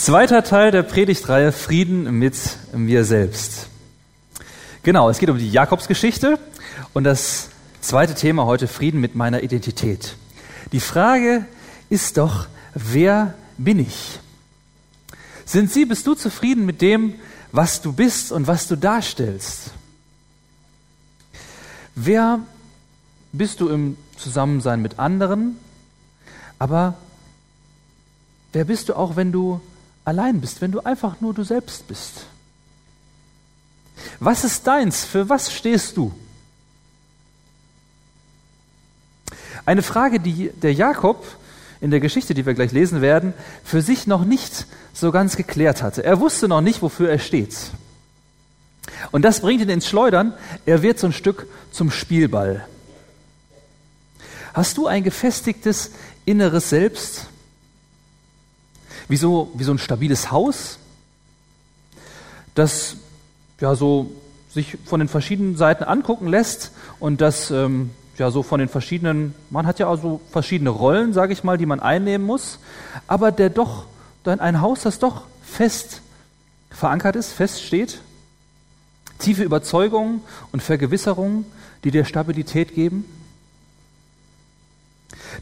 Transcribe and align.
Zweiter 0.00 0.42
Teil 0.42 0.70
der 0.70 0.82
Predigtreihe 0.82 1.52
Frieden 1.52 2.18
mit 2.18 2.34
mir 2.72 3.04
selbst. 3.04 3.66
Genau, 4.82 5.10
es 5.10 5.18
geht 5.18 5.28
um 5.28 5.36
die 5.36 5.50
Jakobsgeschichte 5.50 6.38
und 6.94 7.04
das 7.04 7.50
zweite 7.82 8.14
Thema 8.14 8.46
heute 8.46 8.66
Frieden 8.66 8.98
mit 9.02 9.14
meiner 9.14 9.42
Identität. 9.42 10.16
Die 10.72 10.80
Frage 10.80 11.44
ist 11.90 12.16
doch, 12.16 12.46
wer 12.72 13.34
bin 13.58 13.78
ich? 13.78 14.20
Sind 15.44 15.70
Sie, 15.70 15.84
bist 15.84 16.06
du 16.06 16.14
zufrieden 16.14 16.64
mit 16.64 16.80
dem, 16.80 17.16
was 17.52 17.82
du 17.82 17.92
bist 17.92 18.32
und 18.32 18.46
was 18.46 18.68
du 18.68 18.76
darstellst? 18.76 19.72
Wer 21.94 22.40
bist 23.32 23.60
du 23.60 23.68
im 23.68 23.98
Zusammensein 24.16 24.80
mit 24.80 24.98
anderen? 24.98 25.58
Aber 26.58 26.94
wer 28.54 28.64
bist 28.64 28.88
du 28.88 28.96
auch, 28.96 29.16
wenn 29.16 29.30
du 29.30 29.60
allein 30.04 30.40
bist, 30.40 30.60
wenn 30.60 30.72
du 30.72 30.80
einfach 30.80 31.20
nur 31.20 31.34
du 31.34 31.44
selbst 31.44 31.86
bist? 31.88 32.26
Was 34.18 34.44
ist 34.44 34.66
deins? 34.66 35.04
Für 35.04 35.28
was 35.28 35.52
stehst 35.52 35.96
du? 35.96 36.12
Eine 39.66 39.82
Frage, 39.82 40.20
die 40.20 40.50
der 40.50 40.72
Jakob 40.72 41.24
in 41.80 41.90
der 41.90 42.00
Geschichte, 42.00 42.34
die 42.34 42.44
wir 42.46 42.54
gleich 42.54 42.72
lesen 42.72 43.00
werden, 43.00 43.34
für 43.64 43.82
sich 43.82 44.06
noch 44.06 44.24
nicht 44.24 44.66
so 44.92 45.12
ganz 45.12 45.36
geklärt 45.36 45.82
hatte. 45.82 46.04
Er 46.04 46.20
wusste 46.20 46.48
noch 46.48 46.60
nicht, 46.60 46.82
wofür 46.82 47.10
er 47.10 47.18
steht. 47.18 47.56
Und 49.12 49.22
das 49.22 49.40
bringt 49.40 49.62
ihn 49.62 49.68
ins 49.68 49.88
Schleudern. 49.88 50.34
Er 50.66 50.82
wird 50.82 50.98
so 50.98 51.06
ein 51.06 51.12
Stück 51.12 51.46
zum 51.72 51.90
Spielball. 51.90 52.66
Hast 54.52 54.76
du 54.76 54.86
ein 54.86 55.04
gefestigtes 55.04 55.92
inneres 56.24 56.70
Selbst? 56.70 57.26
Wie 59.10 59.16
so, 59.16 59.50
wie 59.54 59.64
so 59.64 59.72
ein 59.72 59.78
stabiles 59.78 60.30
Haus, 60.30 60.78
das 62.54 62.94
ja 63.58 63.74
so 63.74 64.12
sich 64.54 64.78
von 64.84 65.00
den 65.00 65.08
verschiedenen 65.08 65.56
Seiten 65.56 65.82
angucken 65.82 66.28
lässt 66.28 66.70
und 67.00 67.20
das 67.20 67.50
ähm, 67.50 67.90
ja 68.18 68.30
so 68.30 68.44
von 68.44 68.60
den 68.60 68.68
verschiedenen, 68.68 69.34
man 69.50 69.66
hat 69.66 69.80
ja 69.80 69.90
also 69.90 70.20
verschiedene 70.30 70.70
Rollen, 70.70 71.12
sage 71.12 71.32
ich 71.32 71.42
mal, 71.42 71.58
die 71.58 71.66
man 71.66 71.80
einnehmen 71.80 72.24
muss, 72.24 72.60
aber 73.08 73.32
der 73.32 73.50
doch 73.50 73.86
dann 74.22 74.38
ein 74.38 74.60
Haus, 74.60 74.82
das 74.82 75.00
doch 75.00 75.22
fest 75.42 76.02
verankert 76.70 77.16
ist, 77.16 77.32
fest 77.32 77.64
steht, 77.64 78.02
tiefe 79.18 79.42
Überzeugungen 79.42 80.22
und 80.52 80.62
Vergewisserungen, 80.62 81.46
die 81.82 81.90
dir 81.90 82.04
Stabilität 82.04 82.76
geben 82.76 83.06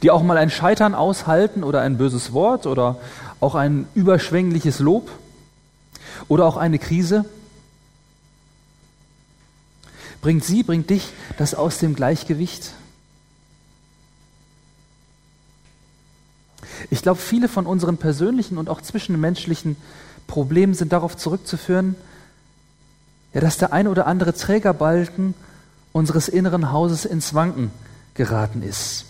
die 0.03 0.11
auch 0.11 0.23
mal 0.23 0.37
ein 0.37 0.51
Scheitern 0.51 0.95
aushalten 0.95 1.65
oder 1.65 1.81
ein 1.81 1.99
böses 1.99 2.33
Wort 2.33 2.67
oder 2.67 2.97
auch 3.41 3.55
ein 3.55 3.87
überschwängliches 3.95 4.79
Lob 4.79 5.11
oder 6.29 6.47
auch 6.47 6.57
eine 6.57 6.79
Krise? 6.79 7.25
Bringt 10.21 10.45
sie, 10.45 10.63
bringt 10.63 10.91
dich 10.91 11.13
das 11.37 11.55
aus 11.55 11.79
dem 11.79 11.95
Gleichgewicht? 11.95 12.73
Ich 16.91 17.03
glaube, 17.03 17.21
viele 17.21 17.49
von 17.49 17.67
unseren 17.67 17.99
persönlichen 17.99 18.59
und 18.59 18.69
auch 18.69 18.81
zwischenmenschlichen 18.81 19.77
Problemen 20.27 20.75
sind 20.75 20.93
darauf 20.93 21.17
zurückzuführen, 21.17 21.97
ja, 23.35 23.41
dass 23.41 23.59
der 23.59 23.73
ein 23.73 23.89
oder 23.89 24.07
andere 24.07 24.35
Trägerbalken 24.35 25.35
unseres 25.93 26.29
inneren 26.29 26.73
Hauses 26.73 27.05
ins 27.05 27.35
Wanken 27.35 27.71
geraten 28.15 28.63
ist. 28.63 29.05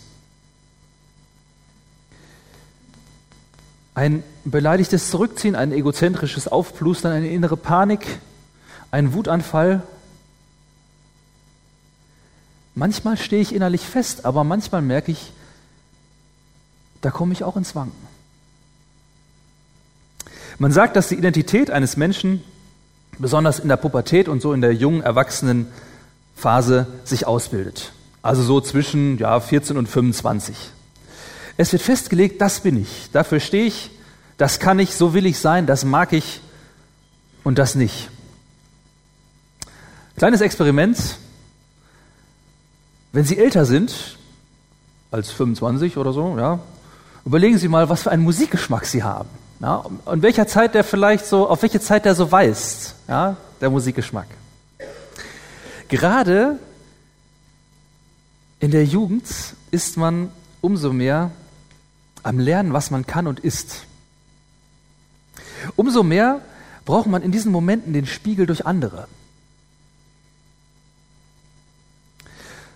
Ein 3.99 4.23
beleidigtes 4.45 5.09
Zurückziehen, 5.09 5.57
ein 5.57 5.73
egozentrisches 5.73 6.47
Aufplustern, 6.47 7.11
eine 7.11 7.27
innere 7.27 7.57
Panik, 7.57 8.07
ein 8.91 9.11
Wutanfall. 9.11 9.83
Manchmal 12.75 13.17
stehe 13.17 13.41
ich 13.41 13.53
innerlich 13.53 13.81
fest, 13.81 14.23
aber 14.23 14.45
manchmal 14.45 14.81
merke 14.81 15.11
ich, 15.11 15.33
da 17.01 17.11
komme 17.11 17.33
ich 17.33 17.43
auch 17.43 17.57
ins 17.57 17.75
Wanken. 17.75 18.07
Man 20.59 20.71
sagt, 20.71 20.95
dass 20.95 21.09
die 21.09 21.15
Identität 21.15 21.69
eines 21.69 21.97
Menschen 21.97 22.41
besonders 23.17 23.59
in 23.59 23.67
der 23.67 23.75
Pubertät 23.75 24.29
und 24.29 24.41
so 24.41 24.53
in 24.53 24.61
der 24.61 24.73
jungen 24.73 25.01
Erwachsenenphase 25.01 26.87
sich 27.03 27.27
ausbildet. 27.27 27.91
Also 28.21 28.43
so 28.43 28.61
zwischen 28.61 29.17
ja, 29.17 29.41
14 29.41 29.75
und 29.75 29.89
25. 29.89 30.55
Es 31.59 31.73
wird 31.73 31.81
festgelegt, 31.81 32.39
das 32.39 32.61
bin 32.61 32.81
ich, 32.81 33.09
dafür 33.11 33.41
stehe 33.41 33.65
ich, 33.65 33.91
das 34.37 34.61
kann 34.61 34.79
ich, 34.79 34.95
so 34.95 35.13
will 35.13 35.25
ich 35.25 35.39
sein, 35.39 35.65
das 35.65 35.83
mag 35.83 36.13
ich 36.13 36.39
und 37.43 37.59
das 37.59 37.75
nicht. 37.75 38.09
Kleines 40.15 40.39
Experiment. 40.39 41.17
Wenn 43.11 43.25
Sie 43.25 43.37
älter 43.37 43.65
sind, 43.65 44.17
als 45.11 45.31
25 45.31 45.97
oder 45.97 46.13
so, 46.13 46.37
ja, 46.37 46.59
überlegen 47.25 47.57
Sie 47.57 47.67
mal, 47.67 47.89
was 47.89 48.03
für 48.03 48.11
einen 48.11 48.23
Musikgeschmack 48.23 48.85
Sie 48.85 49.03
haben. 49.03 49.27
Ja, 49.59 49.83
und 50.05 50.21
welcher 50.21 50.47
Zeit 50.47 50.75
der 50.75 50.85
vielleicht 50.85 51.25
so, 51.25 51.49
auf 51.49 51.61
welche 51.61 51.81
Zeit 51.81 52.05
der 52.05 52.15
so 52.15 52.31
weist, 52.31 52.95
ja, 53.09 53.35
der 53.59 53.69
Musikgeschmack. 53.69 54.27
Gerade 55.89 56.57
in 58.61 58.71
der 58.71 58.85
Jugend 58.85 59.25
ist 59.71 59.97
man 59.97 60.31
umso 60.61 60.93
mehr 60.93 61.31
am 62.23 62.39
Lernen, 62.39 62.73
was 62.73 62.91
man 62.91 63.05
kann 63.05 63.27
und 63.27 63.39
ist. 63.39 63.85
Umso 65.75 66.03
mehr 66.03 66.41
braucht 66.85 67.07
man 67.07 67.21
in 67.21 67.31
diesen 67.31 67.51
Momenten 67.51 67.93
den 67.93 68.05
Spiegel 68.05 68.45
durch 68.45 68.65
andere. 68.65 69.07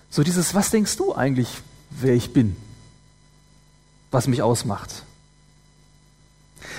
So 0.09 0.23
dieses, 0.23 0.53
was 0.53 0.69
denkst 0.69 0.95
du 0.97 1.15
eigentlich, 1.15 1.49
wer 1.89 2.13
ich 2.13 2.33
bin? 2.33 2.55
Was 4.11 4.27
mich 4.27 4.43
ausmacht? 4.43 5.03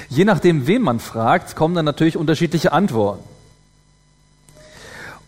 Je 0.09 0.25
nachdem, 0.25 0.67
wen 0.67 0.83
man 0.83 1.01
fragt, 1.01 1.57
kommen 1.57 1.75
dann 1.75 1.85
natürlich 1.85 2.17
unterschiedliche 2.17 2.73
Antworten. 2.73 3.25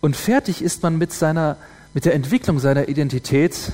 Und 0.00 0.16
fertig 0.16 0.62
ist 0.62 0.82
man 0.84 0.98
mit 0.98 1.12
seiner, 1.12 1.56
mit 1.94 2.04
der 2.04 2.14
Entwicklung 2.14 2.60
seiner 2.60 2.88
Identität 2.88 3.72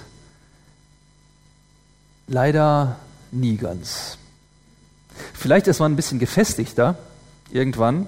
leider 2.26 2.96
nie 3.32 3.56
ganz. 3.56 4.18
Vielleicht 5.34 5.66
ist 5.66 5.80
man 5.80 5.92
ein 5.92 5.96
bisschen 5.96 6.18
gefestigter 6.18 6.96
irgendwann, 7.50 8.06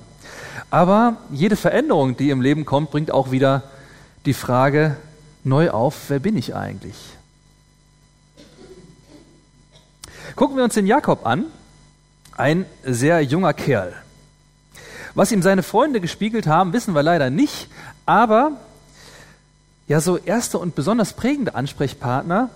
aber 0.71 1.17
jede 1.31 1.57
Veränderung, 1.57 2.17
die 2.17 2.31
im 2.31 2.41
Leben 2.41 2.65
kommt, 2.65 2.91
bringt 2.91 3.11
auch 3.11 3.31
wieder 3.31 3.62
die 4.27 4.35
Frage 4.35 4.97
neu 5.43 5.71
auf, 5.71 6.09
wer 6.09 6.19
bin 6.19 6.37
ich 6.37 6.55
eigentlich? 6.55 6.97
Gucken 10.37 10.57
wir 10.57 10.65
uns 10.65 10.75
den 10.75 10.87
Jakob 10.87 11.27
an, 11.27 11.47
ein 12.37 12.67
sehr 12.83 13.21
junger 13.23 13.53
Kerl. 13.53 13.95
Was 15.15 15.31
ihm 15.31 15.43
seine 15.43 15.62
Freunde 15.62 16.01
gespiegelt 16.01 16.47
haben, 16.47 16.73
wissen 16.73 16.95
wir 16.95 17.03
leider 17.03 17.31
nicht, 17.31 17.69
aber 18.05 18.53
ja, 19.87 20.01
so 20.01 20.17
erste 20.17 20.59
und 20.59 20.75
besonders 20.75 21.12
prägende 21.12 21.55
Ansprechpartner 21.55 22.51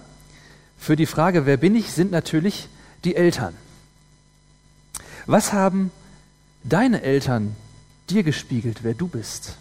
für 0.79 0.97
die 0.97 1.07
Frage, 1.07 1.47
wer 1.47 1.57
bin 1.57 1.75
ich, 1.75 1.93
sind 1.93 2.11
natürlich 2.11 2.69
die 3.05 3.17
Eltern. 3.17 3.55
Was 5.27 5.53
haben 5.53 5.91
deine 6.65 7.03
Eltern 7.03 7.57
dir 8.09 8.23
gespiegelt, 8.23 8.83
wer 8.83 8.95
du 8.95 9.09
bist? 9.09 9.57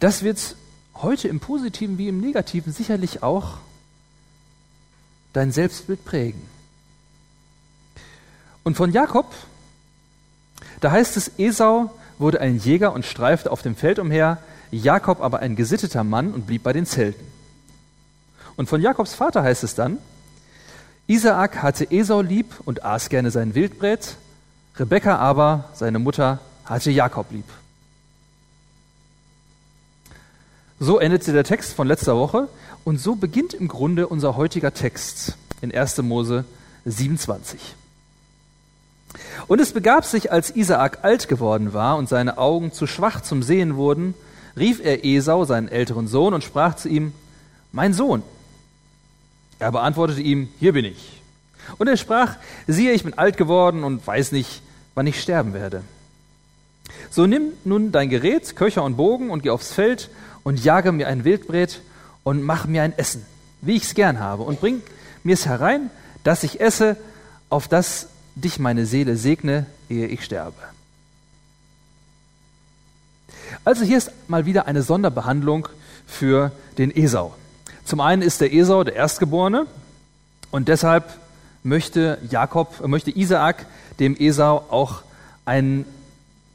Das 0.00 0.22
wird 0.22 0.56
heute 0.94 1.28
im 1.28 1.38
positiven 1.38 1.98
wie 1.98 2.08
im 2.08 2.20
negativen 2.20 2.72
sicherlich 2.72 3.22
auch 3.22 3.58
dein 5.32 5.52
Selbstbild 5.52 6.04
prägen. 6.04 6.42
Und 8.64 8.76
von 8.76 8.92
Jakob, 8.92 9.32
da 10.80 10.90
heißt 10.90 11.16
es, 11.16 11.32
Esau 11.38 11.92
wurde 12.18 12.40
ein 12.40 12.58
Jäger 12.58 12.92
und 12.92 13.04
streifte 13.06 13.50
auf 13.50 13.62
dem 13.62 13.76
Feld 13.76 13.98
umher, 13.98 14.42
Jakob 14.70 15.20
aber 15.20 15.40
ein 15.40 15.56
gesitteter 15.56 16.04
Mann 16.04 16.32
und 16.32 16.46
blieb 16.46 16.62
bei 16.62 16.72
den 16.72 16.86
Zelten. 16.86 17.31
Und 18.56 18.68
von 18.68 18.80
Jakobs 18.80 19.14
Vater 19.14 19.42
heißt 19.42 19.64
es 19.64 19.74
dann, 19.74 19.98
Isaak 21.06 21.62
hatte 21.62 21.90
Esau 21.90 22.20
lieb 22.20 22.54
und 22.64 22.84
aß 22.84 23.08
gerne 23.08 23.30
sein 23.30 23.54
Wildbret, 23.54 24.16
Rebekka 24.76 25.16
aber, 25.16 25.70
seine 25.74 25.98
Mutter, 25.98 26.40
hatte 26.64 26.90
Jakob 26.90 27.30
lieb. 27.30 27.44
So 30.78 30.98
endete 30.98 31.32
der 31.32 31.44
Text 31.44 31.74
von 31.74 31.86
letzter 31.86 32.16
Woche 32.16 32.48
und 32.84 32.98
so 32.98 33.14
beginnt 33.14 33.54
im 33.54 33.68
Grunde 33.68 34.08
unser 34.08 34.36
heutiger 34.36 34.74
Text 34.74 35.36
in 35.60 35.72
1. 35.72 35.98
Mose 35.98 36.44
27. 36.84 37.60
Und 39.46 39.60
es 39.60 39.72
begab 39.72 40.04
sich, 40.04 40.32
als 40.32 40.54
Isaak 40.54 41.04
alt 41.04 41.28
geworden 41.28 41.72
war 41.72 41.96
und 41.96 42.08
seine 42.08 42.38
Augen 42.38 42.72
zu 42.72 42.86
schwach 42.86 43.20
zum 43.20 43.42
Sehen 43.42 43.76
wurden, 43.76 44.14
rief 44.56 44.80
er 44.82 45.04
Esau, 45.04 45.44
seinen 45.44 45.68
älteren 45.68 46.08
Sohn, 46.08 46.34
und 46.34 46.44
sprach 46.44 46.74
zu 46.74 46.88
ihm, 46.88 47.12
Mein 47.70 47.92
Sohn. 47.92 48.22
Er 49.62 49.70
beantwortete 49.70 50.20
ihm, 50.20 50.48
hier 50.58 50.72
bin 50.72 50.84
ich. 50.84 51.22
Und 51.78 51.86
er 51.86 51.96
sprach, 51.96 52.34
siehe, 52.66 52.90
ich 52.90 53.04
bin 53.04 53.16
alt 53.16 53.36
geworden 53.36 53.84
und 53.84 54.04
weiß 54.04 54.32
nicht, 54.32 54.60
wann 54.96 55.06
ich 55.06 55.22
sterben 55.22 55.54
werde. 55.54 55.84
So 57.10 57.26
nimm 57.26 57.52
nun 57.62 57.92
dein 57.92 58.10
Gerät, 58.10 58.56
Köcher 58.56 58.82
und 58.82 58.96
Bogen 58.96 59.30
und 59.30 59.44
geh 59.44 59.50
aufs 59.50 59.72
Feld 59.72 60.10
und 60.42 60.64
jage 60.64 60.90
mir 60.90 61.06
ein 61.06 61.22
Wildbret 61.22 61.80
und 62.24 62.42
mach 62.42 62.66
mir 62.66 62.82
ein 62.82 62.98
Essen, 62.98 63.24
wie 63.60 63.76
ich's 63.76 63.94
gern 63.94 64.18
habe, 64.18 64.42
und 64.42 64.58
bring 64.58 64.82
mir's 65.22 65.46
herein, 65.46 65.90
dass 66.24 66.42
ich 66.42 66.60
esse, 66.60 66.96
auf 67.48 67.68
das 67.68 68.08
dich 68.34 68.58
meine 68.58 68.84
Seele 68.84 69.16
segne, 69.16 69.66
ehe 69.88 70.08
ich 70.08 70.24
sterbe. 70.24 70.58
Also 73.64 73.84
hier 73.84 73.98
ist 73.98 74.10
mal 74.26 74.44
wieder 74.44 74.66
eine 74.66 74.82
Sonderbehandlung 74.82 75.68
für 76.04 76.50
den 76.78 76.90
Esau. 76.90 77.36
Zum 77.84 78.00
einen 78.00 78.22
ist 78.22 78.40
der 78.40 78.52
Esau 78.52 78.84
der 78.84 78.94
Erstgeborene 78.94 79.66
und 80.50 80.68
deshalb 80.68 81.04
möchte 81.62 82.18
Jakob, 82.28 82.86
möchte 82.86 83.10
Isaak 83.10 83.66
dem 83.98 84.16
Esau 84.16 84.64
auch 84.70 85.02
einen 85.44 85.84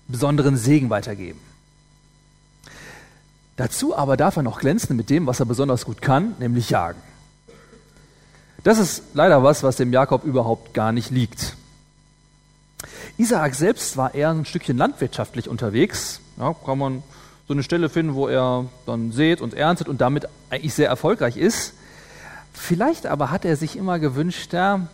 besonderen 0.07 0.57
Segen 0.57 0.89
weitergeben. 0.89 1.39
Dazu 3.57 3.97
aber 3.97 4.17
darf 4.17 4.37
er 4.37 4.43
noch 4.43 4.59
glänzen 4.59 4.95
mit 4.95 5.09
dem, 5.09 5.25
was 5.25 5.39
er 5.39 5.45
besonders 5.45 5.85
gut 5.85 6.01
kann, 6.01 6.35
nämlich 6.39 6.69
jagen. 6.69 7.01
Das 8.63 8.77
ist 8.77 9.01
leider 9.13 9.43
was, 9.43 9.63
was 9.63 9.77
dem 9.77 9.91
Jakob 9.91 10.23
überhaupt 10.23 10.73
gar 10.73 10.91
nicht 10.91 11.09
liegt. 11.09 11.55
Isaak 13.17 13.55
selbst 13.55 13.97
war 13.97 14.13
eher 14.13 14.29
ein 14.29 14.45
Stückchen 14.45 14.77
landwirtschaftlich 14.77 15.49
unterwegs. 15.49 16.21
Ja, 16.37 16.53
kann 16.53 16.77
man 16.77 17.03
so 17.47 17.53
eine 17.53 17.63
Stelle 17.63 17.89
finden, 17.89 18.13
wo 18.13 18.27
er 18.27 18.65
dann 18.85 19.11
sät 19.11 19.39
und 19.41 19.53
erntet 19.53 19.87
und 19.87 20.01
damit 20.01 20.25
eigentlich 20.49 20.73
sehr 20.73 20.89
erfolgreich 20.89 21.37
ist. 21.37 21.73
Vielleicht 22.53 23.05
aber 23.05 23.31
hat 23.31 23.45
er 23.45 23.55
sich 23.55 23.77
immer 23.77 23.99
gewünscht, 23.99 24.51
ja, 24.53 24.87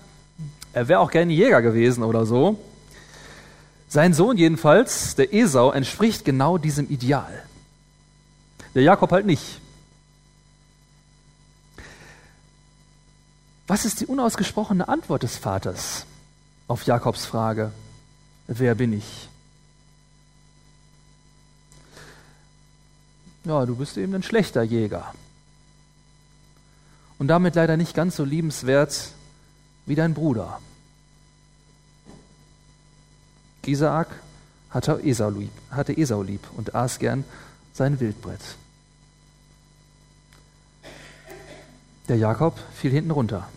er 0.74 0.88
wäre 0.88 1.00
auch 1.00 1.12
gerne 1.12 1.34
Jäger 1.34 1.62
gewesen 1.62 2.04
oder 2.04 2.26
so. 2.26 2.60
Sein 3.88 4.14
Sohn 4.14 4.38
jedenfalls, 4.38 5.16
der 5.16 5.34
Esau, 5.34 5.72
entspricht 5.72 6.26
genau 6.26 6.58
diesem 6.58 6.90
Ideal. 6.90 7.44
Der 8.76 8.84
Jakob 8.84 9.12
halt 9.12 9.26
nicht. 9.26 9.60
Was 13.68 13.86
ist 13.86 14.02
die 14.02 14.08
unausgesprochene 14.08 14.88
Antwort 14.88 15.24
des 15.24 15.38
Vaters 15.38 16.06
auf 16.68 16.84
Jakobs 16.84 17.26
Frage, 17.26 17.72
wer 18.48 18.76
bin 18.76 18.94
ich? 18.94 19.30
Ja, 23.45 23.66
du 23.66 23.75
bist 23.75 23.98
eben 23.98 24.13
ein 24.16 24.24
schlechter 24.24 24.63
Jäger. 24.63 25.13
Und 27.19 27.28
damit 27.28 27.56
leider 27.56 27.78
nicht 27.78 27.94
ganz 27.94 28.16
so 28.16 28.24
liebenswert 28.24 29.12
wie 29.86 29.95
dein 29.95 30.13
Bruder. 30.13 30.60
Isaak 33.66 34.07
hatte 34.69 35.00
Esau 35.04 35.30
lieb, 35.30 35.51
hatte 35.72 35.94
Esau 35.98 36.22
lieb 36.22 36.42
und 36.57 36.75
aß 36.75 37.00
gern 37.00 37.24
sein 37.74 38.00
Wildbrett. 38.00 38.42
Der 42.07 42.18
Jakob 42.18 42.60
fiel 42.75 42.92
hinten 42.92 43.12
runter. 43.12 43.48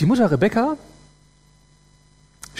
Die 0.00 0.06
Mutter 0.06 0.30
Rebekka 0.30 0.76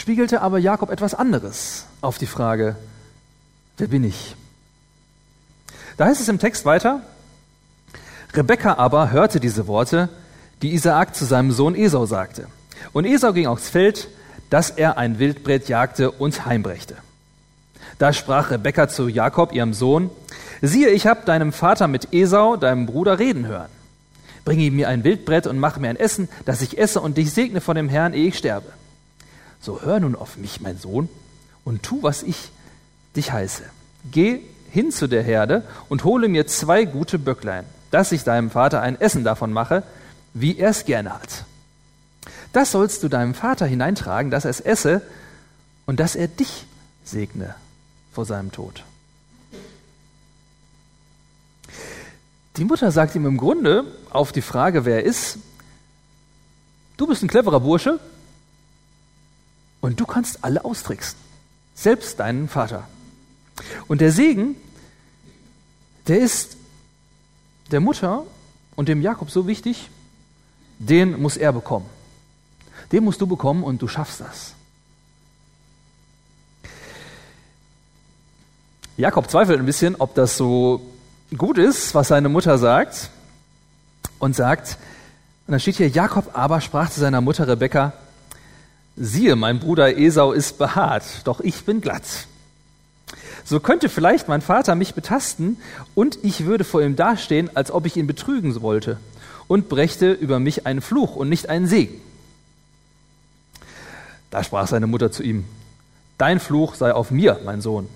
spiegelte 0.03 0.43
aber 0.43 0.59
Jakob 0.59 0.91
etwas 0.91 1.15
anderes 1.15 1.87
auf 2.01 2.19
die 2.19 2.27
Frage, 2.27 2.75
wer 3.79 3.87
bin 3.87 4.03
ich? 4.03 4.35
Da 5.97 6.07
heißt 6.07 6.21
es 6.21 6.29
im 6.29 6.41
Text 6.41 6.65
weiter, 6.65 7.03
Rebekka 8.35 8.79
aber 8.79 9.13
hörte 9.13 9.39
diese 9.39 9.69
Worte, 9.69 10.09
die 10.61 10.75
Isaak 10.75 11.15
zu 11.15 11.25
seinem 11.25 11.53
Sohn 11.53 11.77
Esau 11.77 12.05
sagte. 12.05 12.49
Und 12.93 13.05
Esau 13.05 13.33
ging 13.33 13.47
aufs 13.47 13.69
Feld, 13.69 14.09
dass 14.51 14.71
er 14.71 14.99
ein 14.99 15.21
Wildbret 15.21 15.69
jagte 15.69 16.11
und 16.11 16.47
heimbrächte. 16.47 16.97
Da 18.01 18.13
sprach 18.13 18.51
Rebekka 18.51 18.89
zu 18.89 19.07
Jakob, 19.07 19.53
ihrem 19.53 19.73
Sohn, 19.73 20.11
siehe, 20.63 20.89
ich 20.89 21.07
habe 21.07 21.25
deinem 21.27 21.53
Vater 21.53 21.87
mit 21.87 22.13
Esau, 22.13 22.57
deinem 22.57 22.87
Bruder, 22.87 23.21
reden 23.21 23.47
hören. 23.47 23.71
Bringe 24.45 24.69
mir 24.73 24.89
ein 24.89 25.05
Wildbrett 25.05 25.47
und 25.47 25.61
mache 25.61 25.79
mir 25.79 25.91
ein 25.91 25.97
Essen, 25.97 26.29
dass 26.45 26.61
ich 26.61 26.77
esse 26.77 27.01
und 27.01 27.19
dich 27.19 27.33
segne 27.33 27.61
von 27.61 27.77
dem 27.77 27.89
Herrn, 27.89 28.15
ehe 28.15 28.27
ich 28.27 28.37
sterbe. 28.37 28.67
So 29.63 29.81
hör 29.81 30.01
nun 30.01 30.17
auf 30.17 30.37
mich, 30.37 30.61
mein 30.61 30.77
Sohn, 30.77 31.09
und 31.65 31.85
tu, 31.85 32.03
was 32.03 32.25
ich 32.25 32.51
dich 33.15 33.33
heiße. 33.33 33.63
Geh 34.11 34.41
hin 34.71 34.91
zu 34.91 35.07
der 35.07 35.23
Herde 35.23 35.63
und 35.89 36.03
hole 36.03 36.29
mir 36.29 36.49
zwei 36.49 36.85
gute 36.85 37.19
Böcklein, 37.19 37.65
dass 37.93 38.11
ich 38.11 38.25
deinem 38.25 38.51
Vater 38.51 38.81
ein 38.81 39.01
Essen 39.01 39.23
davon 39.23 39.53
mache, 39.53 39.85
wie 40.35 40.59
er 40.59 40.71
es 40.71 40.85
gerne 40.85 41.15
hat. 41.15 41.45
Das 42.53 42.73
sollst 42.73 43.03
du 43.05 43.09
deinem 43.09 43.35
Vater 43.35 43.65
hineintragen, 43.65 44.31
dass 44.31 44.45
er 44.45 44.51
es 44.51 44.61
esse 44.61 45.01
und 45.87 46.01
dass 46.01 46.17
er 46.17 46.27
dich 46.27 46.67
segne 47.05 47.55
vor 48.13 48.25
seinem 48.25 48.51
Tod. 48.51 48.83
Die 52.57 52.65
Mutter 52.65 52.91
sagt 52.91 53.15
ihm 53.15 53.27
im 53.27 53.37
Grunde 53.37 53.85
auf 54.11 54.33
die 54.33 54.43
Frage, 54.43 54.85
wer 54.85 54.97
er 54.97 55.05
ist, 55.05 55.39
du 56.97 57.07
bist 57.07 57.23
ein 57.23 57.29
cleverer 57.29 57.61
Bursche 57.61 58.01
und 59.83 60.01
du 60.01 60.07
kannst 60.07 60.43
alle 60.43 60.65
austricksen, 60.65 61.19
selbst 61.75 62.19
deinen 62.19 62.49
Vater. 62.49 62.89
Und 63.89 64.01
der 64.01 64.13
Segen, 64.13 64.57
der 66.09 66.21
ist 66.21 66.57
der 67.71 67.81
Mutter 67.81 68.25
und 68.77 68.89
dem 68.89 69.03
Jakob 69.03 69.31
so 69.31 69.47
wichtig, 69.47 69.91
den 70.79 71.21
muss 71.21 71.37
er 71.37 71.53
bekommen. 71.53 71.87
Den 72.91 73.05
musst 73.05 73.21
du 73.21 73.27
bekommen 73.27 73.63
und 73.65 73.83
du 73.83 73.89
schaffst 73.89 74.21
das. 74.21 74.55
Jakob 78.97 79.31
zweifelt 79.31 79.59
ein 79.59 79.67
bisschen, 79.67 79.97
ob 79.99 80.15
das 80.15 80.37
so 80.37 80.81
gut 81.37 81.59
ist, 81.59 81.95
was 81.95 82.09
seine 82.09 82.29
Mutter 82.29 82.57
sagt. 82.59 83.11
Und 84.19 84.37
sagt, 84.37 84.77
und 85.47 85.53
dann 85.53 85.61
steht 85.61 85.77
hier, 85.77 85.89
Jakob 85.89 86.31
aber 86.35 86.61
sprach 86.61 86.89
zu 86.91 87.01
seiner 87.01 87.21
Mutter 87.21 87.49
Rebekka, 87.49 87.93
siehe, 88.97 89.37
mein 89.37 89.59
Bruder 89.59 89.97
Esau 89.97 90.33
ist 90.33 90.59
behaart, 90.59 91.05
doch 91.25 91.41
ich 91.41 91.65
bin 91.65 91.81
glatt. 91.81 92.27
So 93.45 93.61
könnte 93.61 93.89
vielleicht 93.89 94.29
mein 94.29 94.41
Vater 94.41 94.75
mich 94.75 94.95
betasten 94.95 95.59
und 95.95 96.19
ich 96.23 96.45
würde 96.47 96.65
vor 96.65 96.83
ihm 96.83 96.97
dastehen, 96.97 97.51
als 97.55 97.71
ob 97.71 97.87
ich 97.87 97.97
ihn 97.97 98.07
betrügen 98.07 98.61
wollte 98.63 98.99
und 99.49 99.69
brächte 99.69 100.13
über 100.13 100.39
mich 100.39 100.67
einen 100.67 100.81
Fluch 100.81 101.17
und 101.17 101.29
nicht 101.29 101.49
einen 101.49 101.67
Segen. 101.67 102.01
Da 104.31 104.45
sprach 104.45 104.69
seine 104.69 104.87
Mutter 104.87 105.11
zu 105.13 105.23
ihm, 105.23 105.45
Dein 106.19 106.39
Fluch 106.39 106.77
sei 106.77 106.95
auf 106.95 107.11
mir, 107.11 107.41
mein 107.45 107.61
Sohn. 107.61 107.89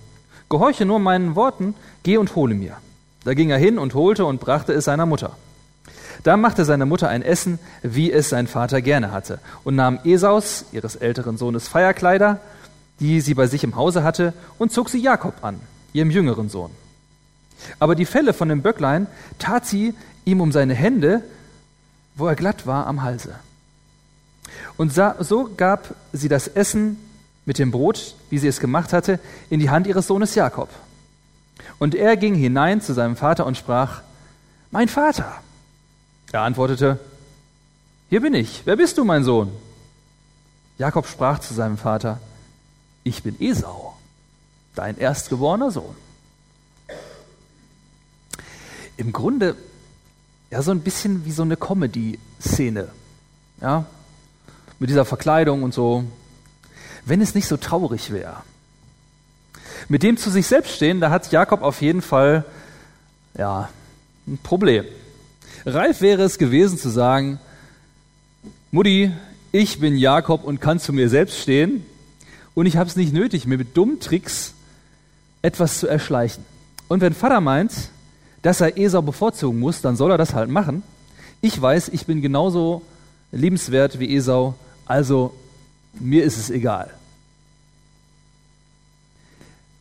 Gehorche 0.49 0.85
nur 0.85 0.99
meinen 0.99 1.37
Worten, 1.37 1.75
geh 2.03 2.17
und 2.17 2.35
hole 2.35 2.55
mir. 2.55 2.77
Da 3.25 3.35
ging 3.35 3.51
er 3.51 3.59
hin 3.59 3.79
und 3.79 3.95
holte 3.95 4.25
und 4.25 4.41
brachte 4.41 4.73
es 4.73 4.85
seiner 4.85 5.07
Mutter. 5.07 5.37
Da 6.23 6.37
machte 6.37 6.65
seine 6.65 6.87
Mutter 6.87 7.09
ein 7.09 7.23
Essen, 7.23 7.59
wie 7.83 8.13
es 8.13 8.29
sein 8.29 8.47
Vater 8.47 8.83
gerne 8.83 9.13
hatte, 9.13 9.39
und 9.65 9.77
nahm 9.77 9.99
Esaus, 10.05 10.67
ihres 10.73 10.97
älteren 10.97 11.37
Sohnes, 11.37 11.69
Feierkleider, 11.69 12.41
die 13.01 13.21
sie 13.21 13.35
bei 13.35 13.47
sich 13.47 13.65
im 13.65 13.77
Hause 13.77 14.03
hatte, 14.03 14.33
und 14.59 14.73
zog 14.73 14.89
sie 14.89 15.01
Jakob 15.01 15.45
an, 15.45 15.61
ihrem 15.93 16.11
jüngeren 16.11 16.49
Sohn. 16.49 16.71
Aber 17.79 17.95
die 17.95 18.05
Felle 18.05 18.33
von 18.33 18.49
dem 18.49 18.63
Böcklein 18.63 19.07
tat 19.39 19.67
sie 19.67 19.95
ihm 20.25 20.41
um 20.41 20.53
seine 20.53 20.75
Hände 20.75 21.23
wo 22.17 22.27
er 22.27 22.35
glatt 22.35 22.67
war 22.67 22.87
am 22.87 23.03
Halse. 23.03 23.37
Und 24.77 24.93
so 25.21 25.51
gab 25.57 25.95
sie 26.13 26.29
das 26.29 26.49
Essen 26.49 26.99
mit 27.45 27.59
dem 27.59 27.71
Brot, 27.71 28.15
wie 28.31 28.39
sie 28.39 28.49
es 28.49 28.59
gemacht 28.59 28.93
hatte, 28.93 29.21
in 29.51 29.61
die 29.61 29.71
Hand 29.71 29.87
ihres 29.87 30.07
Sohnes 30.07 30.35
Jakob. 30.35 30.69
Und 31.79 31.95
er 31.95 32.17
ging 32.17 32.35
hinein 32.35 32.81
zu 32.81 32.93
seinem 32.95 33.17
Vater 33.17 33.47
und 33.47 33.57
sprach, 33.57 34.03
Mein 34.71 34.89
Vater. 34.89 35.33
Er 36.33 36.43
antwortete, 36.43 36.99
Hier 38.09 38.21
bin 38.21 38.35
ich. 38.35 38.63
Wer 38.65 38.77
bist 38.77 38.99
du, 38.99 39.05
mein 39.05 39.25
Sohn? 39.25 39.51
Jakob 40.79 41.07
sprach 41.07 41.39
zu 41.39 41.55
seinem 41.55 41.79
Vater, 41.79 42.21
Ich 43.05 43.23
bin 43.23 43.41
Esau, 43.41 43.97
dein 44.75 44.99
erstgeborener 44.99 45.71
Sohn. 45.71 45.95
Im 48.97 49.13
Grunde 49.13 49.57
ja, 50.51 50.63
so 50.63 50.71
ein 50.71 50.81
bisschen 50.81 51.25
wie 51.25 51.33
so 51.33 51.43
eine 51.43 51.57
Comedy-Szene. 51.57 52.89
Ja, 53.61 53.87
mit 54.79 54.91
dieser 54.91 55.05
Verkleidung 55.05 55.63
und 55.63 55.75
so. 55.75 56.05
Wenn 57.05 57.21
es 57.21 57.35
nicht 57.35 57.49
so 57.49 57.57
traurig 57.57 58.13
wäre. 58.13 58.43
Mit 59.89 60.03
dem 60.03 60.17
zu 60.17 60.31
sich 60.31 60.47
selbst 60.47 60.73
stehen, 60.73 61.01
da 61.01 61.11
hat 61.11 61.31
Jakob 61.31 61.63
auf 61.63 61.81
jeden 61.81 62.03
Fall, 62.03 62.45
ja, 63.37 63.69
ein 64.27 64.39
Problem. 64.43 64.85
Reif 65.69 66.01
wäre 66.01 66.23
es 66.23 66.39
gewesen 66.39 66.79
zu 66.79 66.89
sagen, 66.89 67.41
Mutti, 68.71 69.11
ich 69.51 69.81
bin 69.81 69.97
Jakob 69.97 70.45
und 70.45 70.61
kann 70.61 70.79
zu 70.79 70.93
mir 70.93 71.09
selbst 71.09 71.41
stehen 71.41 71.85
und 72.55 72.67
ich 72.67 72.77
habe 72.77 72.89
es 72.89 72.95
nicht 72.95 73.13
nötig, 73.13 73.47
mir 73.47 73.59
mit 73.59 73.77
dummen 73.77 73.99
Tricks 73.99 74.55
etwas 75.43 75.81
zu 75.81 75.89
erschleichen. 75.89 76.45
Und 76.87 77.01
wenn 77.01 77.15
Vater 77.15 77.41
meint, 77.41 77.73
dass 78.43 78.61
er 78.61 78.79
Esau 78.79 79.03
bevorzugen 79.03 79.59
muss, 79.59 79.81
dann 79.81 79.97
soll 79.97 80.13
er 80.13 80.19
das 80.19 80.35
halt 80.35 80.51
machen. 80.51 80.85
Ich 81.41 81.61
weiß, 81.61 81.89
ich 81.89 82.07
bin 82.07 82.23
genauso 82.23 82.83
liebenswert 83.33 83.99
wie 83.99 84.15
Esau, 84.15 84.55
also 84.85 85.35
mir 85.99 86.23
ist 86.23 86.39
es 86.39 86.49
egal. 86.49 86.91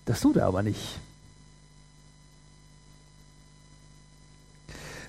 Das 0.06 0.20
tut 0.20 0.38
er 0.38 0.48
aber 0.48 0.63
nicht. 0.63 0.98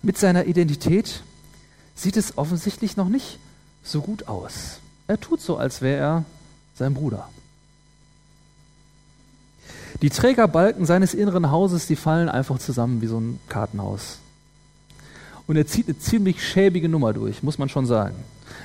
Mit 0.06 0.18
seiner 0.18 0.44
Identität 0.44 1.25
sieht 1.96 2.16
es 2.16 2.38
offensichtlich 2.38 2.96
noch 2.96 3.08
nicht 3.08 3.40
so 3.82 4.00
gut 4.00 4.28
aus. 4.28 4.78
Er 5.08 5.18
tut 5.18 5.40
so, 5.40 5.56
als 5.56 5.82
wäre 5.82 5.98
er 5.98 6.25
sein 6.76 6.94
Bruder. 6.94 7.28
Die 10.02 10.10
Trägerbalken 10.10 10.86
seines 10.86 11.12
inneren 11.12 11.50
Hauses, 11.50 11.88
die 11.88 11.96
fallen 11.96 12.28
einfach 12.28 12.60
zusammen 12.60 13.02
wie 13.02 13.08
so 13.08 13.18
ein 13.18 13.40
Kartenhaus. 13.48 14.18
Und 15.48 15.56
er 15.56 15.66
zieht 15.66 15.88
eine 15.88 15.98
ziemlich 15.98 16.40
schäbige 16.40 16.88
Nummer 16.88 17.12
durch, 17.12 17.42
muss 17.42 17.58
man 17.58 17.68
schon 17.68 17.86
sagen. 17.86 18.14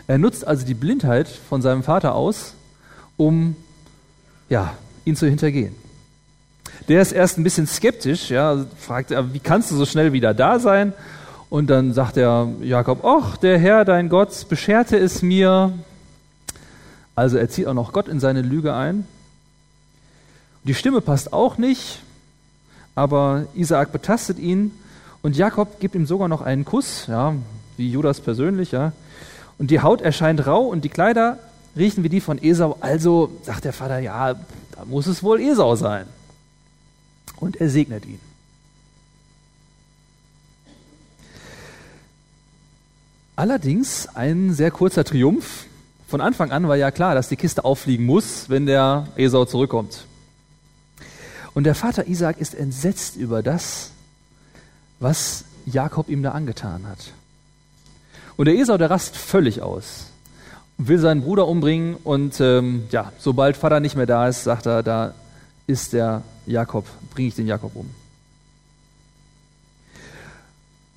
Er 0.05 0.19
nutzt 0.19 0.45
also 0.45 0.63
die 0.63 0.75
Blindheit 0.75 1.27
von 1.27 1.63
seinem 1.63 1.81
Vater 1.81 2.13
aus, 2.13 2.53
um 3.17 3.55
ja, 4.47 4.77
ihn 5.05 5.15
zu 5.15 5.25
hintergehen. 5.25 5.75
Der 6.87 7.01
ist 7.01 7.13
erst 7.13 7.39
ein 7.39 7.43
bisschen 7.43 7.65
skeptisch, 7.65 8.29
ja, 8.29 8.63
fragt 8.77 9.09
er, 9.09 9.33
wie 9.33 9.39
kannst 9.39 9.71
du 9.71 9.75
so 9.75 9.87
schnell 9.87 10.13
wieder 10.13 10.35
da 10.35 10.59
sein? 10.59 10.93
Und 11.51 11.69
dann 11.69 11.91
sagt 11.93 12.15
er 12.15 12.47
Jakob, 12.61 13.03
ach, 13.03 13.35
der 13.35 13.59
Herr, 13.59 13.83
dein 13.83 14.07
Gott, 14.07 14.47
bescherte 14.47 14.97
es 14.97 15.21
mir. 15.21 15.73
Also 17.13 17.37
er 17.37 17.49
zieht 17.49 17.67
auch 17.67 17.73
noch 17.73 17.91
Gott 17.91 18.07
in 18.07 18.21
seine 18.21 18.41
Lüge 18.41 18.73
ein. 18.73 19.05
Die 20.63 20.73
Stimme 20.73 21.01
passt 21.01 21.33
auch 21.33 21.57
nicht, 21.57 21.99
aber 22.95 23.47
Isaak 23.53 23.91
betastet 23.91 24.39
ihn 24.39 24.71
und 25.23 25.35
Jakob 25.35 25.81
gibt 25.81 25.93
ihm 25.93 26.05
sogar 26.05 26.29
noch 26.29 26.41
einen 26.41 26.63
Kuss, 26.63 27.07
ja, 27.07 27.35
wie 27.75 27.91
Judas 27.91 28.21
persönlich, 28.21 28.71
ja. 28.71 28.93
Und 29.57 29.71
die 29.71 29.81
Haut 29.81 29.99
erscheint 29.99 30.47
rau 30.47 30.61
und 30.61 30.85
die 30.85 30.89
Kleider 30.89 31.37
riechen 31.75 32.05
wie 32.05 32.09
die 32.09 32.21
von 32.21 32.41
Esau. 32.41 32.77
Also 32.79 33.29
sagt 33.43 33.65
der 33.65 33.73
Vater, 33.73 33.99
ja, 33.99 34.35
da 34.35 34.85
muss 34.85 35.05
es 35.05 35.21
wohl 35.21 35.41
Esau 35.41 35.75
sein. 35.75 36.05
Und 37.41 37.57
er 37.57 37.69
segnet 37.69 38.05
ihn. 38.05 38.30
Allerdings 43.41 44.07
ein 44.13 44.53
sehr 44.53 44.69
kurzer 44.69 45.03
Triumph. 45.03 45.65
Von 46.07 46.21
Anfang 46.21 46.51
an 46.51 46.67
war 46.67 46.75
ja 46.75 46.91
klar, 46.91 47.15
dass 47.15 47.27
die 47.27 47.35
Kiste 47.35 47.65
auffliegen 47.65 48.05
muss, 48.05 48.51
wenn 48.51 48.67
der 48.67 49.07
Esau 49.15 49.45
zurückkommt. 49.45 50.05
Und 51.55 51.63
der 51.63 51.73
Vater 51.73 52.05
Isaac 52.05 52.37
ist 52.37 52.53
entsetzt 52.53 53.15
über 53.15 53.41
das, 53.41 53.93
was 54.99 55.45
Jakob 55.65 56.07
ihm 56.07 56.21
da 56.21 56.33
angetan 56.33 56.85
hat. 56.85 57.13
Und 58.37 58.45
der 58.45 58.53
Esau, 58.59 58.77
der 58.77 58.91
rast 58.91 59.17
völlig 59.17 59.63
aus, 59.63 60.05
will 60.77 60.99
seinen 60.99 61.23
Bruder 61.23 61.47
umbringen 61.47 61.95
und 61.95 62.39
ähm, 62.41 62.83
ja, 62.91 63.11
sobald 63.17 63.57
Vater 63.57 63.79
nicht 63.79 63.95
mehr 63.95 64.05
da 64.05 64.27
ist, 64.27 64.43
sagt 64.43 64.67
er, 64.67 64.83
da 64.83 65.15
ist 65.65 65.93
der 65.93 66.21
Jakob, 66.45 66.85
bringe 67.09 67.29
ich 67.29 67.35
den 67.35 67.47
Jakob 67.47 67.75
um. 67.75 67.89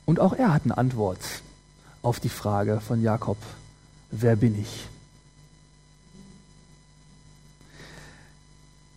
Und 0.04 0.20
auch 0.20 0.34
er 0.34 0.52
hat 0.52 0.64
eine 0.64 0.76
Antwort 0.76 1.20
auf 2.04 2.20
die 2.20 2.28
Frage 2.28 2.80
von 2.80 3.02
Jakob, 3.02 3.38
wer 4.10 4.36
bin 4.36 4.60
ich? 4.60 4.86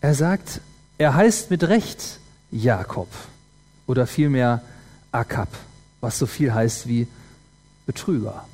Er 0.02 0.14
sagt, 0.14 0.62
er 0.98 1.16
heißt 1.16 1.50
mit 1.50 1.64
Recht 1.64 2.20
Jakob 2.52 3.10
oder 3.88 4.08
vielmehr 4.08 4.62
Akab, 5.12 5.50
was 6.02 6.20
so 6.20 6.26
viel 6.26 6.54
heißt 6.54 6.88
wie 6.88 7.08
Betrüger. 7.86 8.46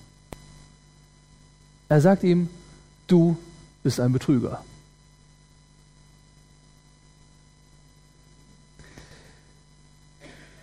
Er 1.89 2.01
sagt 2.01 2.24
ihm, 2.24 2.50
du 3.07 3.38
bist 3.81 4.00
ein 4.00 4.13
Betrüger. 4.13 4.63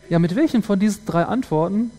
Ja, 0.09 0.19
mit 0.19 0.35
welchen 0.35 0.63
von 0.63 0.81
diesen 0.81 1.07
drei 1.07 1.25
Antworten 1.25 1.91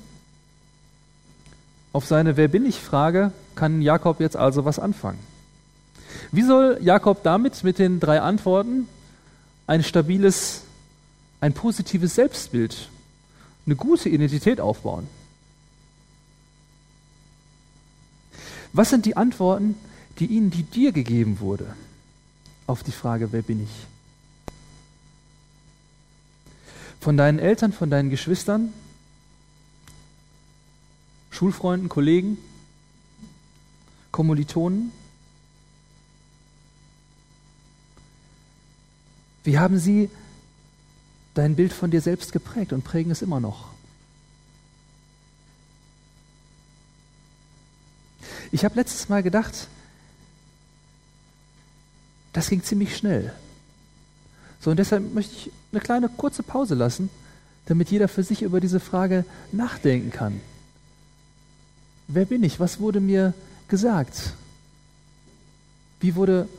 auf 1.94 2.06
seine 2.06 2.38
Wer 2.38 2.48
bin 2.48 2.66
ich 2.66 2.80
Frage 2.80 3.32
kann 3.56 3.82
Jakob 3.82 4.20
jetzt 4.20 4.38
also 4.38 4.66
was 4.66 4.80
anfangen? 4.80 5.20
Wie 6.32 6.44
soll 6.44 6.78
Jakob 6.82 7.24
damit 7.24 7.64
mit 7.64 7.80
den 7.80 8.00
drei 8.00 8.22
Antworten 8.22 8.88
ein 9.68 9.84
stabiles, 9.84 10.64
ein 11.42 11.54
positives 11.54 12.16
Selbstbild, 12.16 12.90
eine 13.66 13.76
gute 13.76 14.10
Identität 14.10 14.60
aufbauen? 14.62 15.08
Was 18.74 18.90
sind 18.90 19.06
die 19.06 19.18
Antworten, 19.18 19.76
die 20.20 20.28
ihnen, 20.28 20.50
die 20.50 20.64
dir 20.64 20.92
gegeben 20.92 21.40
wurde, 21.40 21.76
auf 22.68 22.84
die 22.84 22.92
Frage, 22.92 23.32
wer 23.32 23.42
bin 23.42 23.64
ich? 23.64 23.88
Von 27.02 27.18
deinen 27.18 27.40
Eltern, 27.40 27.74
von 27.74 27.90
deinen 27.90 28.10
Geschwistern, 28.10 28.72
Schulfreunden, 31.32 31.90
Kollegen, 31.90 32.38
Kommilitonen? 34.12 34.92
Wie 39.44 39.58
haben 39.58 39.80
sie 39.80 40.10
dein 41.34 41.56
Bild 41.56 41.74
von 41.74 41.90
dir 41.90 42.02
selbst 42.02 42.32
geprägt 42.32 42.74
und 42.74 42.84
prägen 42.84 43.12
es 43.12 43.22
immer 43.22 43.40
noch? 43.40 43.70
Ich 48.52 48.66
habe 48.66 48.76
letztes 48.76 49.10
Mal 49.10 49.24
gedacht, 49.24 49.68
das 52.34 52.50
ging 52.50 52.64
ziemlich 52.64 52.96
schnell. 52.96 53.34
So, 54.60 54.72
und 54.72 54.78
deshalb 54.78 55.14
möchte 55.14 55.34
ich 55.34 55.52
eine 55.72 55.82
kleine 55.82 56.10
kurze 56.10 56.44
Pause 56.44 56.76
lassen, 56.76 57.10
damit 57.66 57.90
jeder 57.90 58.08
für 58.08 58.24
sich 58.24 58.42
über 58.42 58.60
diese 58.60 58.80
Frage 58.80 59.26
nachdenken 59.52 60.12
kann. 60.12 60.42
Wer 62.14 62.26
bin 62.26 62.44
ich? 62.44 62.60
Was 62.60 62.82
wurde 62.82 63.00
mir 63.00 63.34
gesagt? 63.70 64.34
Wie 66.02 66.16
wurde 66.16 66.50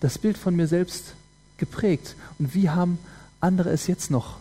das 0.00 0.16
Bild 0.16 0.38
von 0.38 0.56
mir 0.56 0.66
selbst 0.66 1.14
geprägt? 1.58 2.16
Und 2.38 2.54
wie 2.54 2.70
haben 2.70 2.98
andere 3.40 3.68
es 3.70 3.86
jetzt 3.88 4.10
noch 4.10 4.38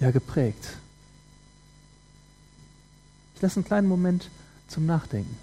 ja 0.00 0.10
geprägt? 0.10 0.70
Ich 3.34 3.42
lasse 3.42 3.56
einen 3.56 3.66
kleinen 3.66 3.88
Moment 3.88 4.30
zum 4.68 4.86
Nachdenken. 4.86 5.36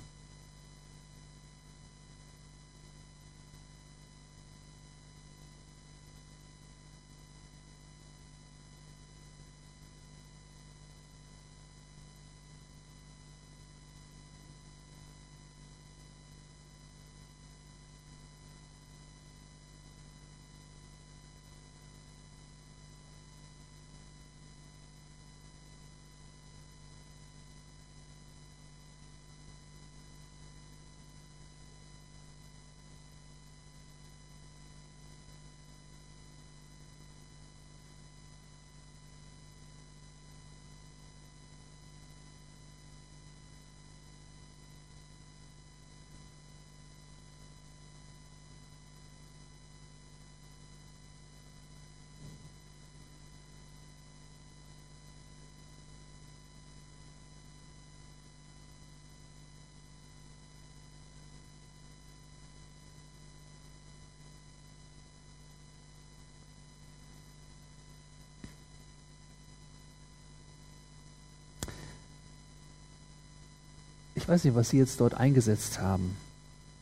Weiß 74.29 74.43
nicht, 74.43 74.55
was 74.55 74.69
Sie 74.69 74.77
jetzt 74.77 74.99
dort 75.01 75.15
eingesetzt 75.15 75.79
haben, 75.79 76.15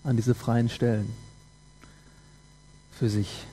an 0.04 0.16
diese 0.16 0.36
freien 0.36 0.70
Stellen 0.70 1.12
für 2.92 3.10
sich. 3.10 3.46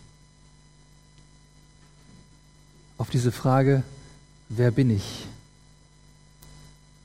auf 2.98 3.10
diese 3.10 3.32
Frage, 3.32 3.82
wer 4.48 4.70
bin 4.70 4.90
ich? 4.90 5.26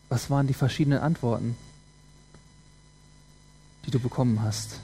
Was 0.07 0.29
waren 0.29 0.47
die 0.47 0.53
verschiedenen 0.53 0.99
Antworten, 0.99 1.55
die 3.85 3.91
du 3.91 3.99
bekommen 3.99 4.41
hast? 4.41 4.79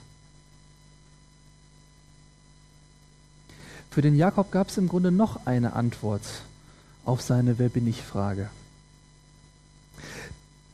Für 3.91 4.01
den 4.01 4.15
Jakob 4.15 4.51
gab 4.51 4.69
es 4.69 4.77
im 4.77 4.89
Grunde 4.89 5.11
noch 5.11 5.45
eine 5.45 5.73
Antwort 5.73 6.23
auf 7.05 7.21
seine 7.21 7.59
Wer 7.59 7.69
bin 7.69 7.87
ich 7.87 8.01
Frage. 8.01 8.49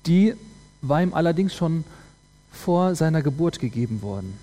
Die 0.08 0.34
war 0.82 1.02
ihm 1.02 1.14
allerdings 1.14 1.54
schon 1.54 1.84
vor 2.52 2.96
seiner 2.96 3.22
Geburt 3.22 3.60
gegeben 3.60 4.02
worden. 4.02 4.38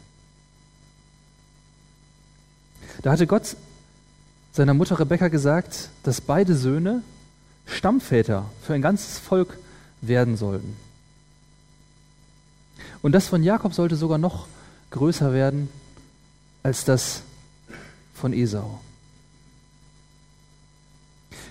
Da 3.03 3.13
hatte 3.13 3.27
Gott 3.27 3.57
seiner 4.53 4.75
Mutter 4.75 4.99
Rebekka 4.99 5.29
gesagt, 5.29 5.91
dass 6.03 6.21
beide 6.21 6.57
Söhne 6.57 7.03
Stammväter 7.67 8.47
für 8.63 8.75
ein 8.75 8.83
ganzes 8.83 9.19
Volk 9.19 9.59
werden 10.01 10.37
sollten. 10.37 10.77
Und 13.03 13.13
das 13.13 13.29
von 13.29 13.43
Jakob 13.43 13.75
sollte 13.75 13.97
sogar 13.97 14.19
noch 14.19 14.49
größer 14.91 15.33
werden 15.33 15.69
als 16.63 16.85
das 16.85 17.23
von 18.15 18.33
Esau. 18.33 18.81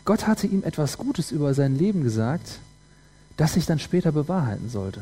Gott 0.04 0.28
hatte 0.28 0.48
ihm 0.48 0.64
etwas 0.64 0.98
Gutes 0.98 1.32
über 1.32 1.54
sein 1.54 1.78
Leben 1.78 2.04
gesagt, 2.04 2.60
das 3.38 3.54
sich 3.54 3.66
dann 3.66 3.80
später 3.80 4.12
bewahrheiten 4.12 4.70
sollte. 4.70 5.02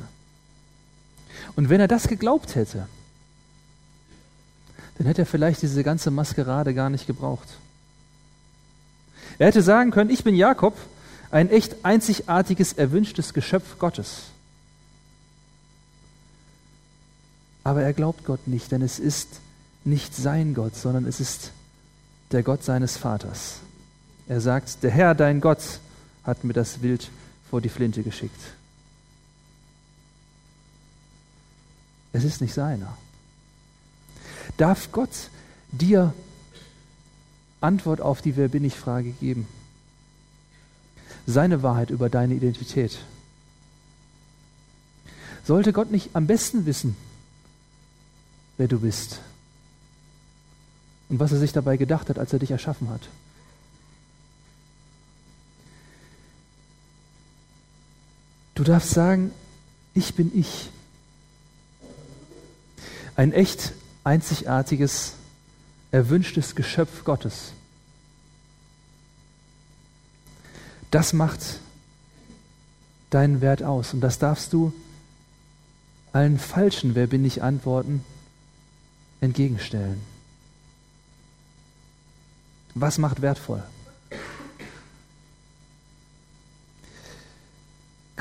Und 1.56 1.70
wenn 1.70 1.80
er 1.80 1.88
das 1.88 2.08
geglaubt 2.08 2.56
hätte, 2.56 2.88
dann 4.98 5.08
hätte 5.08 5.24
er 5.24 5.26
vielleicht 5.26 5.62
diese 5.62 5.84
ganze 5.84 6.12
Maskerade 6.12 6.74
gar 6.74 6.90
nicht 6.90 7.08
gebraucht. 7.08 7.48
Er 9.38 9.48
hätte 9.48 9.62
sagen 9.62 9.92
können, 9.92 10.10
ich 10.10 10.24
bin 10.24 10.36
Jakob, 10.36 10.78
ein 11.32 11.50
echt 11.50 11.84
einzigartiges, 11.84 12.74
erwünschtes 12.74 13.34
Geschöpf 13.34 13.78
Gottes. 13.80 14.26
Aber 17.64 17.82
er 17.82 17.94
glaubt 17.94 18.26
Gott 18.26 18.48
nicht, 18.48 18.72
denn 18.72 18.82
es 18.82 19.00
ist 19.00 19.42
nicht 19.84 20.16
sein 20.16 20.54
Gott, 20.54 20.76
sondern 20.76 21.06
es 21.06 21.20
ist 21.20 21.52
der 22.32 22.44
Gott 22.44 22.64
seines 22.64 22.98
Vaters. 22.98 23.58
Er 24.28 24.40
sagt, 24.40 24.84
der 24.84 24.92
Herr, 24.92 25.16
dein 25.16 25.42
Gott, 25.42 25.80
hat 26.24 26.44
mir 26.44 26.54
das 26.54 26.82
Wild 26.82 27.10
vor 27.50 27.62
die 27.62 27.70
Flinte 27.70 28.04
geschickt. 28.04 28.40
Es 32.14 32.24
ist 32.24 32.42
nicht 32.42 32.54
seiner. 32.54 32.98
Darf 34.58 34.92
Gott 34.92 35.30
dir 35.72 36.14
Antwort 37.62 38.00
auf 38.00 38.22
die 38.22 38.38
Wer 38.38 38.48
bin 38.48 38.64
ich 38.64 38.76
Frage 38.76 39.12
geben? 39.12 39.48
Seine 41.28 41.64
Wahrheit 41.64 41.90
über 41.90 42.10
deine 42.10 42.36
Identität. 42.36 43.00
Sollte 45.44 45.74
Gott 45.74 45.92
nicht 45.92 46.12
am 46.14 46.28
besten 46.28 46.66
wissen, 46.66 46.96
wer 48.58 48.68
du 48.68 48.80
bist 48.80 49.20
und 51.10 51.20
was 51.20 51.32
er 51.32 51.40
sich 51.40 51.52
dabei 51.52 51.78
gedacht 51.78 52.10
hat, 52.10 52.18
als 52.18 52.34
er 52.34 52.40
dich 52.40 52.52
erschaffen 52.52 52.90
hat? 52.90 53.02
Du 58.56 58.64
darfst 58.64 58.92
sagen, 58.92 59.32
ich 59.94 60.16
bin 60.16 60.32
ich. 60.38 60.70
Ein 63.18 63.34
echt 63.34 63.74
einzigartiges, 64.04 65.14
erwünschtes 65.92 66.56
Geschöpf 66.56 67.04
Gottes. 67.04 67.52
Das 70.90 71.12
macht 71.12 71.60
deinen 73.10 73.42
Wert 73.42 73.62
aus 73.62 73.94
und 73.94 74.02
das 74.02 74.20
darfst 74.20 74.54
du 74.54 74.74
allen 76.14 76.40
falschen 76.40 76.96
Wer 76.96 77.08
bin 77.08 77.26
ich 77.26 77.44
Antworten 77.44 78.04
entgegenstellen. 79.20 80.02
Was 82.74 82.98
macht 82.98 83.22
wertvoll? 83.22 83.64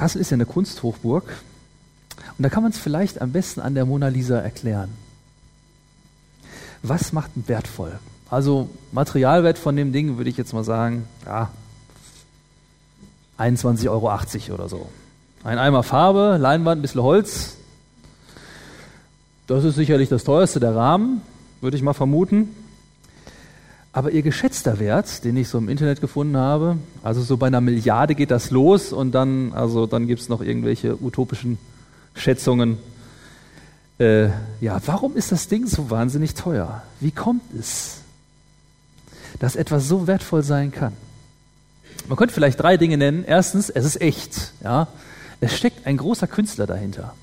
Kassel 0.04 0.20
ist 0.20 0.30
ja 0.30 0.34
eine 0.34 0.44
Kunsthochburg 0.44 1.24
und 2.36 2.42
da 2.42 2.50
kann 2.50 2.62
man 2.62 2.72
es 2.72 2.78
vielleicht 2.78 3.22
am 3.22 3.32
besten 3.32 3.60
an 3.60 3.74
der 3.74 3.86
Mona 3.86 4.08
Lisa 4.08 4.38
erklären. 4.38 4.90
Was 6.82 7.14
macht 7.14 7.30
wertvoll? 7.46 7.98
Also 8.28 8.68
Materialwert 8.92 9.56
von 9.56 9.74
dem 9.76 9.94
Ding 9.94 10.18
würde 10.18 10.28
ich 10.28 10.36
jetzt 10.36 10.52
mal 10.52 10.62
sagen, 10.62 11.08
ja, 11.24 11.48
21,80 13.38 13.88
Euro 13.88 14.54
oder 14.54 14.68
so. 14.68 14.90
Ein 15.42 15.56
Eimer 15.56 15.82
Farbe, 15.82 16.36
Leinwand, 16.38 16.80
ein 16.80 16.82
bisschen 16.82 17.02
Holz. 17.02 17.56
Das 19.46 19.64
ist 19.64 19.74
sicherlich 19.74 20.10
das 20.10 20.22
teuerste 20.22 20.60
der 20.60 20.76
Rahmen, 20.76 21.22
würde 21.62 21.78
ich 21.78 21.82
mal 21.82 21.94
vermuten. 21.94 22.54
Aber 23.94 24.10
ihr 24.10 24.22
geschätzter 24.22 24.80
Wert, 24.80 25.22
den 25.22 25.36
ich 25.36 25.46
so 25.46 25.56
im 25.56 25.68
Internet 25.68 26.00
gefunden 26.00 26.36
habe, 26.36 26.78
also 27.04 27.22
so 27.22 27.36
bei 27.36 27.46
einer 27.46 27.60
Milliarde 27.60 28.16
geht 28.16 28.32
das 28.32 28.50
los 28.50 28.92
und 28.92 29.12
dann, 29.12 29.52
also 29.52 29.86
dann 29.86 30.08
gibt 30.08 30.20
es 30.20 30.28
noch 30.28 30.40
irgendwelche 30.40 31.00
utopischen 31.00 31.58
Schätzungen. 32.16 32.78
Äh, 34.00 34.30
ja, 34.60 34.80
warum 34.86 35.16
ist 35.16 35.30
das 35.30 35.46
Ding 35.46 35.68
so 35.68 35.90
wahnsinnig 35.90 36.34
teuer? 36.34 36.82
Wie 36.98 37.12
kommt 37.12 37.42
es, 37.56 37.98
dass 39.38 39.54
etwas 39.54 39.86
so 39.86 40.08
wertvoll 40.08 40.42
sein 40.42 40.72
kann? 40.72 40.92
Man 42.08 42.18
könnte 42.18 42.34
vielleicht 42.34 42.60
drei 42.60 42.76
Dinge 42.76 42.96
nennen. 42.96 43.22
Erstens, 43.24 43.70
es 43.70 43.84
ist 43.84 44.00
echt. 44.00 44.54
Ja? 44.64 44.88
Es 45.40 45.56
steckt 45.56 45.86
ein 45.86 45.98
großer 45.98 46.26
Künstler 46.26 46.66
dahinter. 46.66 47.14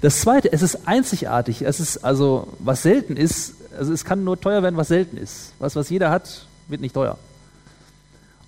Das 0.00 0.20
zweite, 0.20 0.52
es 0.52 0.62
ist 0.62 0.86
einzigartig. 0.86 1.62
Es 1.62 1.80
ist 1.80 1.98
also, 1.98 2.48
was 2.58 2.82
selten 2.82 3.16
ist, 3.16 3.54
also 3.78 3.92
es 3.92 4.04
kann 4.04 4.24
nur 4.24 4.40
teuer 4.40 4.62
werden, 4.62 4.76
was 4.76 4.88
selten 4.88 5.16
ist. 5.16 5.52
Was, 5.58 5.76
was 5.76 5.90
jeder 5.90 6.10
hat, 6.10 6.46
wird 6.68 6.80
nicht 6.80 6.94
teuer. 6.94 7.18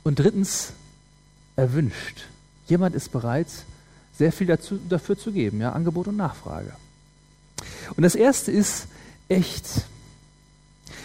Und 0.03 0.18
drittens, 0.18 0.73
erwünscht. 1.57 2.25
Jemand 2.66 2.95
ist 2.95 3.12
bereit, 3.12 3.49
sehr 4.16 4.33
viel 4.33 4.47
dazu, 4.47 4.79
dafür 4.88 5.18
zu 5.18 5.33
geben, 5.33 5.61
ja, 5.61 5.73
Angebot 5.73 6.09
und 6.09 6.16
Nachfrage. 6.16 6.73
Und 7.97 8.03
das 8.03 8.14
erste 8.14 8.51
ist 8.51 8.87
echt. 9.29 9.66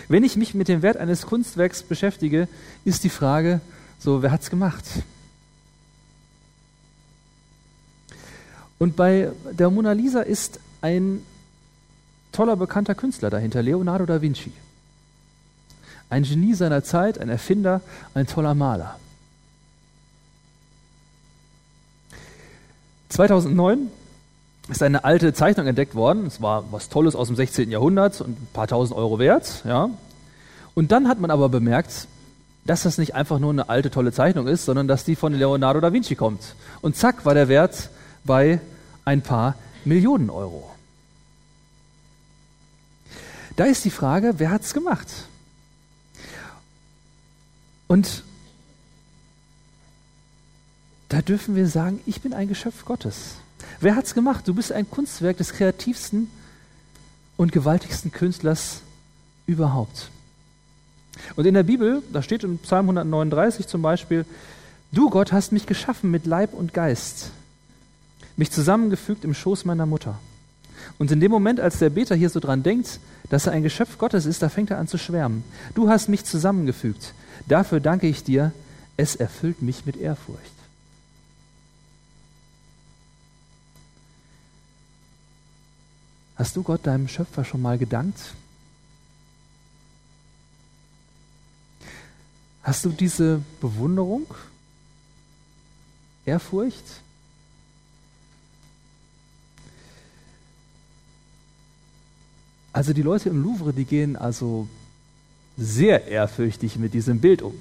Wenn 0.07 0.23
ich 0.23 0.35
mich 0.35 0.53
mit 0.53 0.67
dem 0.67 0.81
Wert 0.81 0.97
eines 0.97 1.25
Kunstwerks 1.25 1.83
beschäftige, 1.83 2.47
ist 2.85 3.03
die 3.03 3.09
Frage, 3.09 3.61
so, 3.99 4.21
wer 4.21 4.31
hat's 4.31 4.49
gemacht? 4.49 4.85
Und 8.79 8.95
bei 8.95 9.31
der 9.51 9.69
Mona 9.69 9.91
Lisa 9.93 10.21
ist 10.21 10.59
ein 10.81 11.23
toller 12.31 12.55
bekannter 12.55 12.95
Künstler 12.95 13.29
dahinter, 13.29 13.63
Leonardo 13.63 14.05
da 14.05 14.21
Vinci. 14.21 14.51
Ein 16.09 16.23
Genie 16.23 16.53
seiner 16.53 16.83
Zeit, 16.83 17.19
ein 17.19 17.29
Erfinder, 17.29 17.81
ein 18.13 18.27
toller 18.27 18.53
Maler. 18.53 18.99
2009 23.09 23.87
ist 24.69 24.83
eine 24.83 25.03
alte 25.03 25.33
Zeichnung 25.33 25.67
entdeckt 25.67 25.95
worden. 25.95 26.25
Es 26.25 26.41
war 26.41 26.65
was 26.71 26.89
Tolles 26.89 27.15
aus 27.15 27.27
dem 27.27 27.35
16. 27.35 27.71
Jahrhundert 27.71 28.21
und 28.21 28.41
ein 28.41 28.47
paar 28.53 28.67
tausend 28.67 28.97
Euro 28.97 29.17
wert. 29.17 29.63
Ja. 29.65 29.89
Und 30.75 30.91
dann 30.91 31.07
hat 31.07 31.19
man 31.19 31.31
aber 31.31 31.49
bemerkt, 31.49 32.07
dass 32.65 32.83
das 32.83 32.97
nicht 32.97 33.15
einfach 33.15 33.39
nur 33.39 33.51
eine 33.51 33.69
alte, 33.69 33.89
tolle 33.89 34.11
Zeichnung 34.11 34.47
ist, 34.47 34.65
sondern 34.65 34.87
dass 34.87 35.05
die 35.05 35.15
von 35.15 35.33
Leonardo 35.33 35.79
da 35.79 35.93
Vinci 35.93 36.15
kommt. 36.15 36.55
Und 36.81 36.95
zack 36.95 37.25
war 37.25 37.33
der 37.33 37.47
Wert 37.47 37.89
bei 38.27 38.59
ein 39.05 39.23
paar 39.23 39.55
Millionen 39.85 40.29
Euro. 40.29 40.69
Da 43.55 43.65
ist 43.65 43.83
die 43.85 43.89
Frage, 43.89 44.35
wer 44.37 44.51
hat 44.51 44.61
es 44.61 44.75
gemacht? 44.75 45.07
Und 47.87 48.23
da 51.09 51.21
dürfen 51.21 51.55
wir 51.55 51.67
sagen, 51.67 51.99
ich 52.05 52.21
bin 52.21 52.33
ein 52.33 52.47
Geschöpf 52.47 52.85
Gottes. 52.85 53.37
Wer 53.79 53.95
hat 53.95 54.05
es 54.05 54.13
gemacht? 54.13 54.47
Du 54.47 54.53
bist 54.53 54.71
ein 54.71 54.89
Kunstwerk 54.89 55.37
des 55.37 55.53
kreativsten 55.53 56.29
und 57.37 57.51
gewaltigsten 57.51 58.11
Künstlers 58.11 58.81
überhaupt. 59.47 60.11
Und 61.35 61.45
in 61.45 61.53
der 61.53 61.63
Bibel, 61.63 62.03
da 62.11 62.21
steht 62.21 62.43
in 62.43 62.59
Psalm 62.59 62.85
139 62.85 63.67
zum 63.67 63.81
Beispiel, 63.81 64.25
du 64.91 65.09
Gott 65.09 65.31
hast 65.31 65.51
mich 65.51 65.65
geschaffen 65.65 66.11
mit 66.11 66.25
Leib 66.25 66.53
und 66.53 66.73
Geist, 66.73 67.31
mich 68.37 68.51
zusammengefügt 68.51 69.25
im 69.25 69.33
Schoß 69.33 69.65
meiner 69.65 69.85
Mutter. 69.85 70.19
Und 70.99 71.11
in 71.11 71.19
dem 71.19 71.31
Moment, 71.31 71.59
als 71.59 71.79
der 71.79 71.89
Beter 71.89 72.15
hier 72.15 72.29
so 72.29 72.39
dran 72.39 72.63
denkt, 72.63 72.99
dass 73.29 73.47
er 73.47 73.51
ein 73.51 73.63
Geschöpf 73.63 73.97
Gottes 73.97 74.25
ist, 74.25 74.41
da 74.41 74.49
fängt 74.49 74.71
er 74.71 74.77
an 74.77 74.87
zu 74.87 74.97
schwärmen. 74.97 75.43
Du 75.73 75.89
hast 75.89 76.07
mich 76.07 76.23
zusammengefügt. 76.23 77.13
Dafür 77.47 77.79
danke 77.79 78.07
ich 78.07 78.23
dir. 78.23 78.53
Es 78.95 79.15
erfüllt 79.15 79.61
mich 79.61 79.85
mit 79.85 79.97
Ehrfurcht. 79.97 80.39
Hast 86.35 86.55
du 86.55 86.61
Gott, 86.61 86.85
deinem 86.85 87.07
Schöpfer, 87.07 87.43
schon 87.43 87.61
mal 87.61 87.79
gedankt? 87.79 88.19
Hast 92.61 92.85
du 92.85 92.89
diese 92.89 93.41
Bewunderung, 93.59 94.25
Ehrfurcht? 96.25 96.83
Also 102.77 102.93
die 102.93 103.01
Leute 103.01 103.29
im 103.29 103.41
Louvre, 103.41 103.73
die 103.73 103.85
gehen 103.85 104.15
also 104.15 104.67
sehr 105.57 106.05
ehrfürchtig 106.05 106.75
mit 106.77 106.93
diesem 106.93 107.19
Bild 107.19 107.41
um. 107.41 107.55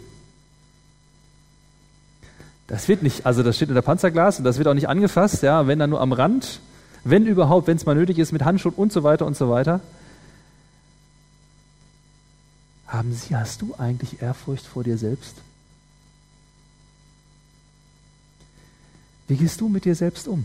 Das 2.67 2.87
wird 2.87 3.03
nicht, 3.03 3.25
also 3.25 3.43
das 3.43 3.57
steht 3.57 3.71
unter 3.71 3.81
Panzerglas 3.81 4.37
und 4.37 4.45
das 4.45 4.59
wird 4.59 4.69
auch 4.69 4.75
nicht 4.75 4.91
angefasst, 4.91 5.43
ja, 5.43 5.67
wenn 5.67 5.79
dann 5.79 5.89
nur 5.89 6.03
am 6.03 6.13
Rand, 6.13 6.61
wenn 7.03 7.25
überhaupt, 7.25 7.67
wenn 7.67 7.79
es 7.79 7.87
mal 7.87 7.95
nötig 7.95 8.19
ist, 8.19 8.33
mit 8.33 8.45
Handschuhen 8.45 8.75
und 8.75 8.93
so 8.93 9.05
weiter 9.05 9.25
und 9.25 9.39
so 9.39 9.49
weiter. 9.49 9.81
Haben 12.87 13.15
Sie, 13.15 13.35
hast 13.35 13.63
du 13.63 13.75
eigentlich 13.79 14.21
Ehrfurcht 14.21 14.67
vor 14.67 14.85
dir 14.85 14.99
selbst? 14.99 15.37
Wie 19.29 19.37
gehst 19.37 19.63
du 19.63 19.71
mit 19.71 19.87
dir 19.87 19.95
selbst 19.95 20.29
um? 20.29 20.45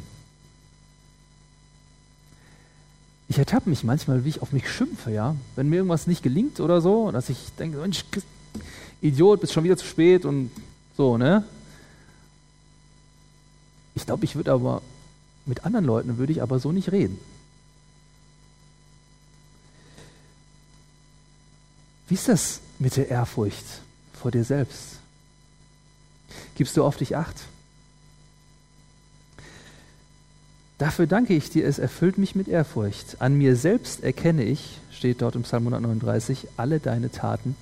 Ich 3.31 3.31
ertappe 3.41 3.69
mich 3.69 3.84
manchmal, 3.84 4.23
wie 4.23 4.30
ich 4.30 4.41
auf 4.41 4.51
mich 4.51 4.69
schimpfe, 4.69 5.10
ja. 5.10 5.36
Wenn 5.56 5.67
mir 5.67 5.77
irgendwas 5.77 6.06
nicht 6.06 6.21
gelingt 6.21 6.60
oder 6.60 6.80
so, 6.80 7.10
dass 7.12 7.27
ich 7.27 7.38
denke, 7.58 7.77
Mensch, 7.77 8.06
Idiot, 9.01 9.41
bist 9.41 9.54
schon 9.54 9.63
wieder 9.63 9.77
zu 9.77 9.86
spät 9.86 10.25
und 10.25 10.51
so, 10.95 11.17
ne? 11.17 11.43
Ich 13.95 14.06
glaube, 14.06 14.25
ich 14.25 14.36
würde 14.36 14.51
aber 14.51 14.84
mit 15.47 15.65
anderen 15.65 15.86
Leuten 15.86 16.17
würde 16.19 16.32
ich 16.32 16.41
aber 16.43 16.60
so 16.60 16.71
nicht 16.71 16.91
reden. 16.91 17.17
Wie 22.08 22.13
ist 22.13 22.27
das 22.27 22.60
mit 22.77 22.95
der 22.95 23.10
Ehrfurcht 23.10 23.65
vor 24.13 24.30
dir 24.30 24.43
selbst? 24.43 24.97
Gibst 26.56 26.77
du 26.77 26.84
auf 26.84 26.97
dich 26.97 27.15
acht? 27.15 27.38
Dafür 30.81 31.05
danke 31.05 31.35
ich 31.35 31.51
dir, 31.51 31.67
es 31.67 31.77
erfüllt 31.77 32.17
mich 32.17 32.33
mit 32.33 32.47
Ehrfurcht. 32.47 33.17
An 33.21 33.35
mir 33.35 33.55
selbst 33.55 34.03
erkenne 34.03 34.43
ich, 34.43 34.79
steht 34.91 35.21
dort 35.21 35.35
im 35.35 35.43
Psalm 35.43 35.67
139, 35.67 36.47
alle 36.57 36.79
deine 36.79 37.11
Taten 37.11 37.55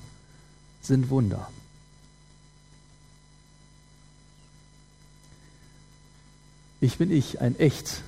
sind 0.82 1.10
Wunder. 1.10 1.49
Ich 6.79 6.97
bin 6.97 7.12
ich, 7.12 7.41
ein 7.41 7.60
echt 7.60 8.03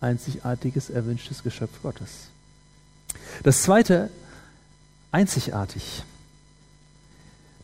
einzigartiges, 0.00 0.90
erwünschtes 0.90 1.42
Geschöpf 1.42 1.82
Gottes. 1.82 2.28
Das 3.42 3.62
zweite, 3.62 4.10
einzigartig. 5.10 6.04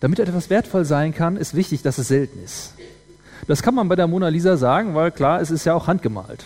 Damit 0.00 0.18
etwas 0.18 0.50
wertvoll 0.50 0.84
sein 0.84 1.14
kann, 1.14 1.36
ist 1.36 1.54
wichtig, 1.54 1.82
dass 1.82 1.98
es 1.98 2.08
selten 2.08 2.42
ist. 2.42 2.72
Das 3.46 3.62
kann 3.62 3.76
man 3.76 3.88
bei 3.88 3.94
der 3.94 4.08
Mona 4.08 4.26
Lisa 4.26 4.56
sagen, 4.56 4.96
weil 4.96 5.12
klar, 5.12 5.40
es 5.40 5.52
ist 5.52 5.64
ja 5.64 5.74
auch 5.74 5.86
handgemalt. 5.86 6.44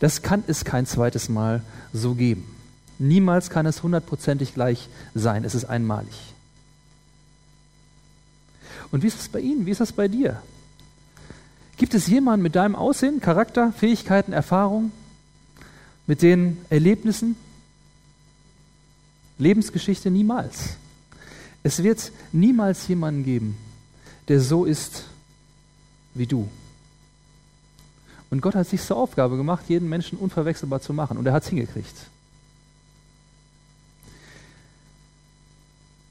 Das 0.00 0.22
kann 0.22 0.42
es 0.46 0.64
kein 0.64 0.86
zweites 0.86 1.28
Mal 1.28 1.62
so 1.92 2.14
geben. 2.14 2.56
Niemals 2.98 3.48
kann 3.50 3.66
es 3.66 3.82
hundertprozentig 3.82 4.54
gleich 4.54 4.88
sein. 5.14 5.44
Es 5.44 5.54
ist 5.54 5.66
einmalig. 5.66 6.34
Und 8.90 9.02
wie 9.02 9.06
ist 9.06 9.20
es 9.20 9.28
bei 9.28 9.40
Ihnen? 9.40 9.66
Wie 9.66 9.70
ist 9.70 9.80
das 9.80 9.92
bei 9.92 10.08
dir? 10.08 10.42
Gibt 11.76 11.94
es 11.94 12.08
jemanden 12.08 12.42
mit 12.42 12.56
deinem 12.56 12.74
Aussehen, 12.74 13.20
Charakter, 13.20 13.72
Fähigkeiten, 13.72 14.32
Erfahrungen, 14.32 14.92
mit 16.06 16.22
den 16.22 16.58
Erlebnissen? 16.68 17.36
Lebensgeschichte 19.38 20.10
niemals. 20.10 20.76
Es 21.62 21.82
wird 21.82 22.12
niemals 22.32 22.86
jemanden 22.88 23.24
geben, 23.24 23.56
der 24.28 24.40
so 24.40 24.64
ist 24.64 25.04
wie 26.14 26.26
du. 26.26 26.48
Und 28.30 28.40
Gott 28.40 28.54
hat 28.54 28.68
sich 28.68 28.82
zur 28.82 28.96
Aufgabe 28.96 29.36
gemacht, 29.36 29.64
jeden 29.68 29.88
Menschen 29.88 30.18
unverwechselbar 30.18 30.80
zu 30.80 30.92
machen. 30.92 31.18
Und 31.18 31.26
er 31.26 31.32
hat 31.32 31.42
es 31.42 31.48
hingekriegt. 31.48 32.06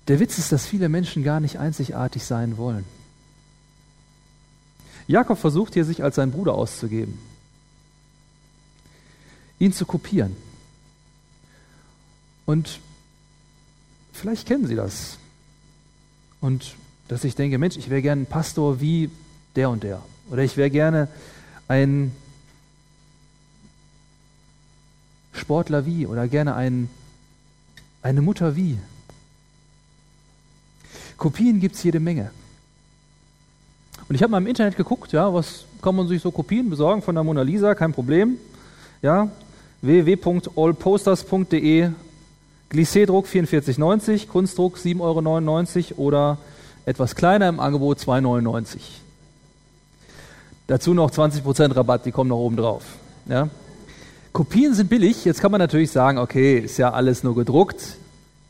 Der 0.10 0.20
Witz 0.20 0.38
ist, 0.38 0.52
dass 0.52 0.66
viele 0.66 0.90
Menschen 0.90 1.24
gar 1.24 1.40
nicht 1.40 1.60
einzigartig 1.60 2.26
sein 2.26 2.58
wollen. 2.58 2.84
Jakob 5.08 5.40
versucht 5.40 5.76
hier, 5.76 5.86
sich 5.86 6.04
als 6.04 6.16
sein 6.16 6.32
Bruder 6.32 6.54
auszugeben, 6.54 7.18
ihn 9.60 9.72
zu 9.72 9.86
kopieren. 9.86 10.36
Und 12.46 12.80
vielleicht 14.12 14.48
kennen 14.48 14.68
Sie 14.68 14.76
das. 14.76 15.18
Und 16.42 16.76
dass 17.08 17.24
ich 17.24 17.36
denke, 17.36 17.58
Mensch, 17.58 17.78
ich 17.78 17.90
wäre 17.90 18.02
gerne 18.02 18.24
ein 18.24 18.28
Pastor 18.28 18.82
wie 18.82 19.10
der 19.56 19.70
und 19.70 19.84
der. 19.84 20.02
Oder 20.30 20.44
ich 20.44 20.58
wäre 20.58 20.70
gerne 20.70 21.08
ein 21.70 22.12
Sportler 25.32 25.86
wie 25.86 26.06
oder 26.06 26.28
gerne 26.28 26.56
ein, 26.56 26.90
eine 28.02 28.22
Mutter 28.22 28.58
wie. 28.58 28.78
Kopien 31.16 31.62
gibt 31.62 31.76
es 31.76 31.84
jede 31.84 32.00
Menge. 32.00 32.32
Und 34.08 34.16
ich 34.16 34.24
habe 34.24 34.32
mal 34.32 34.40
im 34.40 34.48
Internet 34.48 34.76
geguckt, 34.76 35.12
ja, 35.12 35.32
was 35.34 35.66
kann 35.82 35.96
man 35.96 36.08
sich 36.08 36.22
so 36.22 36.32
Kopien 36.32 36.70
besorgen 36.70 37.02
von 37.02 37.16
der 37.16 37.24
Mona 37.24 37.44
Lisa, 37.44 37.74
kein 37.76 37.94
Problem. 37.94 38.38
Ja, 39.02 39.32
www.allposters.de 39.82 41.92
Glissé-Druck 42.70 43.28
44,90, 43.28 44.28
Kunstdruck 44.28 44.78
7,99 44.78 45.98
Euro 45.98 46.02
oder 46.02 46.38
etwas 46.86 47.16
kleiner 47.16 47.48
im 47.48 47.60
Angebot 47.60 48.00
2,99 48.00 48.26
Euro. 48.26 48.64
Dazu 50.70 50.94
noch 50.94 51.10
20% 51.10 51.76
Rabatt, 51.76 52.06
die 52.06 52.12
kommen 52.12 52.30
noch 52.30 52.38
oben 52.38 52.56
drauf. 52.56 52.84
Ja. 53.28 53.50
Kopien 54.32 54.76
sind 54.76 54.88
billig. 54.88 55.26
Jetzt 55.26 55.42
kann 55.42 55.50
man 55.50 55.58
natürlich 55.58 55.90
sagen, 55.90 56.20
okay, 56.20 56.60
ist 56.60 56.78
ja 56.78 56.92
alles 56.92 57.24
nur 57.24 57.34
gedruckt, 57.34 57.98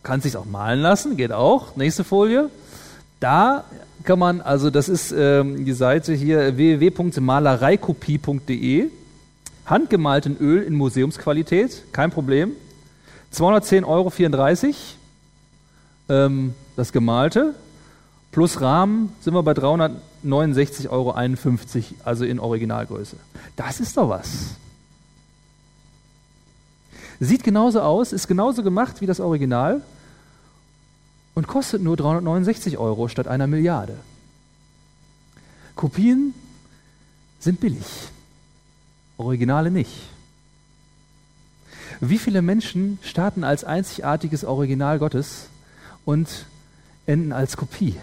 kann 0.04 0.20
sich 0.20 0.36
auch 0.36 0.44
malen 0.44 0.82
lassen, 0.82 1.16
geht 1.16 1.32
auch. 1.32 1.78
Nächste 1.78 2.04
Folie. 2.04 2.50
Da 3.22 3.64
kann 4.04 4.20
man, 4.20 4.42
also 4.42 4.70
das 4.70 4.90
ist 4.90 5.14
ähm, 5.14 5.64
die 5.64 5.72
Seite 5.72 6.14
hier 6.14 6.58
www.malereikopie.de. 6.58 8.90
Handgemalten 9.66 10.36
Öl 10.42 10.64
in 10.64 10.74
Museumsqualität, 10.74 11.84
kein 11.94 12.12
Problem. 12.12 12.52
210,34 13.34 13.86
Euro 13.86 14.12
ähm, 16.10 16.54
das 16.76 16.92
Gemalte. 16.92 17.56
Plus 18.32 18.62
Rahmen 18.62 19.12
sind 19.22 19.34
wir 19.34 19.44
bei 19.44 19.54
369,51 19.54 20.90
Euro, 20.90 21.16
also 22.04 22.26
in 22.26 22.40
Originalgröße. 22.40 23.18
Das 23.56 23.80
ist 23.80 23.98
doch 23.98 24.10
was. 24.10 24.56
Sieht 27.20 27.44
genauso 27.44 27.82
aus, 27.82 28.14
ist 28.14 28.28
genauso 28.28 28.64
gemacht 28.64 29.02
wie 29.02 29.06
das 29.06 29.20
Original 29.20 29.82
und 31.36 31.48
kostet 31.48 31.82
nur 31.82 31.98
369 31.98 32.78
Euro 32.78 33.08
statt 33.08 33.28
einer 33.28 33.48
Milliarde. 33.48 33.98
Kopien 35.76 36.34
sind 37.40 37.60
billig, 37.60 37.86
Originale 39.18 39.72
nicht. 39.72 39.92
Wie 42.00 42.18
viele 42.18 42.42
Menschen 42.42 43.00
starten 43.02 43.44
als 43.44 43.64
einzigartiges 43.64 44.46
Original 44.46 45.00
Gottes 45.00 45.48
und 46.06 46.46
enden 47.06 47.34
als 47.34 47.58
Kopie? 47.58 47.96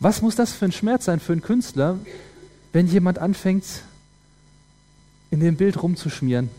Was 0.00 0.22
muss 0.22 0.36
das 0.36 0.52
für 0.52 0.66
ein 0.66 0.72
Schmerz 0.72 1.06
sein 1.06 1.20
für 1.20 1.32
einen 1.32 1.42
Künstler, 1.42 1.98
wenn 2.72 2.86
jemand 2.86 3.18
anfängt, 3.18 3.64
in 5.30 5.40
dem 5.40 5.56
Bild 5.56 5.82
rumzuschmieren, 5.82 6.50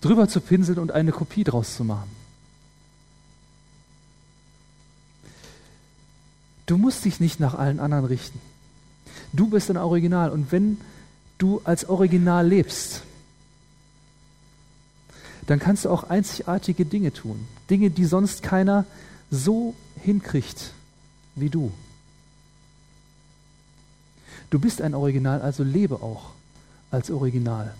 drüber 0.00 0.28
zu 0.28 0.40
pinseln 0.40 0.78
und 0.78 0.92
eine 0.92 1.12
Kopie 1.12 1.44
draus 1.44 1.76
zu 1.76 1.84
machen? 1.84 2.10
Du 6.66 6.76
musst 6.76 7.04
dich 7.04 7.20
nicht 7.20 7.38
nach 7.38 7.54
allen 7.54 7.78
anderen 7.78 8.04
richten. 8.04 8.40
Du 9.32 9.48
bist 9.48 9.70
ein 9.70 9.76
Original 9.76 10.30
und 10.30 10.50
wenn 10.50 10.78
du 11.38 11.60
als 11.62 11.88
Original 11.88 12.46
lebst, 12.46 13.02
dann 15.46 15.60
kannst 15.60 15.84
du 15.84 15.90
auch 15.90 16.04
einzigartige 16.04 16.84
Dinge 16.84 17.12
tun. 17.12 17.46
Dinge, 17.70 17.90
die 17.90 18.04
sonst 18.04 18.42
keiner 18.42 18.84
so 19.30 19.76
hinkriegt 20.02 20.72
wie 21.36 21.50
du. 21.50 21.72
Du 24.50 24.58
bist 24.58 24.80
ein 24.80 24.94
Original, 24.94 25.40
also 25.40 25.62
lebe 25.62 25.96
auch 26.02 26.30
als 26.90 27.10
Original. 27.10 27.74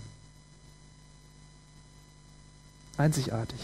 Einzigartig. 2.97 3.61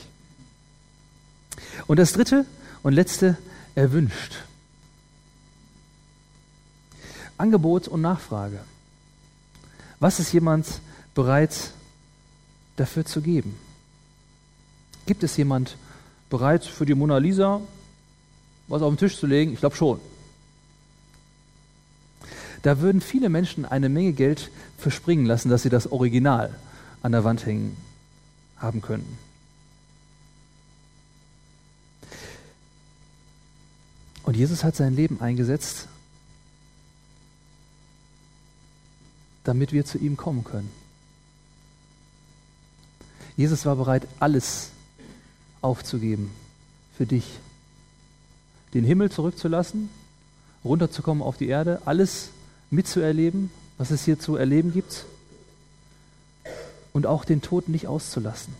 Und 1.87 1.99
das 1.99 2.13
dritte 2.13 2.47
und 2.83 2.93
letzte, 2.93 3.37
erwünscht. 3.75 4.35
Angebot 7.39 7.89
und 7.89 8.03
Nachfrage. 8.03 8.61
Was 9.99 10.21
ist 10.21 10.33
jemand 10.33 10.67
bereit 11.15 11.73
dafür 12.77 13.05
zu 13.05 13.21
geben? 13.21 13.59
Gibt 15.07 15.23
es 15.23 15.37
jemand 15.37 15.77
bereit 16.31 16.65
für 16.65 16.87
die 16.87 16.95
Mona 16.95 17.19
Lisa 17.19 17.61
was 18.73 18.81
auf 18.81 18.91
den 18.95 18.97
Tisch 18.97 19.19
zu 19.19 19.27
legen? 19.27 19.53
Ich 19.53 19.61
glaube 19.61 19.77
schon. 19.77 20.01
Da 22.63 22.81
würden 22.81 23.03
viele 23.03 23.29
Menschen 23.29 23.67
eine 23.67 23.91
Menge 23.91 24.15
Geld 24.15 24.51
verspringen 24.79 25.27
lassen, 25.27 25.51
dass 25.51 25.63
sie 25.63 25.69
das 25.69 25.93
Original 25.93 26.59
an 27.03 27.13
der 27.13 27.23
Wand 27.23 27.45
hängen 27.45 27.77
haben 28.57 28.81
könnten. 28.81 29.19
Und 34.23 34.39
Jesus 34.39 34.65
hat 34.65 34.75
sein 34.75 34.97
Leben 34.97 35.21
eingesetzt, 35.21 35.89
damit 39.45 39.73
wir 39.73 39.85
zu 39.85 39.99
ihm 39.99 40.17
kommen 40.17 40.45
können. 40.45 40.71
Jesus 43.37 43.67
war 43.67 43.77
bereit, 43.77 44.09
alles 44.19 44.71
aufzugeben 45.61 46.31
für 46.97 47.05
dich. 47.05 47.39
Den 48.75 48.85
Himmel 48.85 49.11
zurückzulassen, 49.11 49.91
runterzukommen 50.65 51.23
auf 51.23 51.37
die 51.37 51.49
Erde, 51.49 51.83
alles 51.85 52.31
mitzuerleben, 52.71 53.51
was 53.79 53.91
es 53.91 54.05
hier 54.05 54.19
zu 54.19 54.37
erleben 54.37 54.73
gibt 54.73 55.05
und 56.93 57.07
auch 57.07 57.25
den 57.25 57.43
Tod 57.43 57.69
nicht 57.69 57.87
auszulassen. 57.87 58.55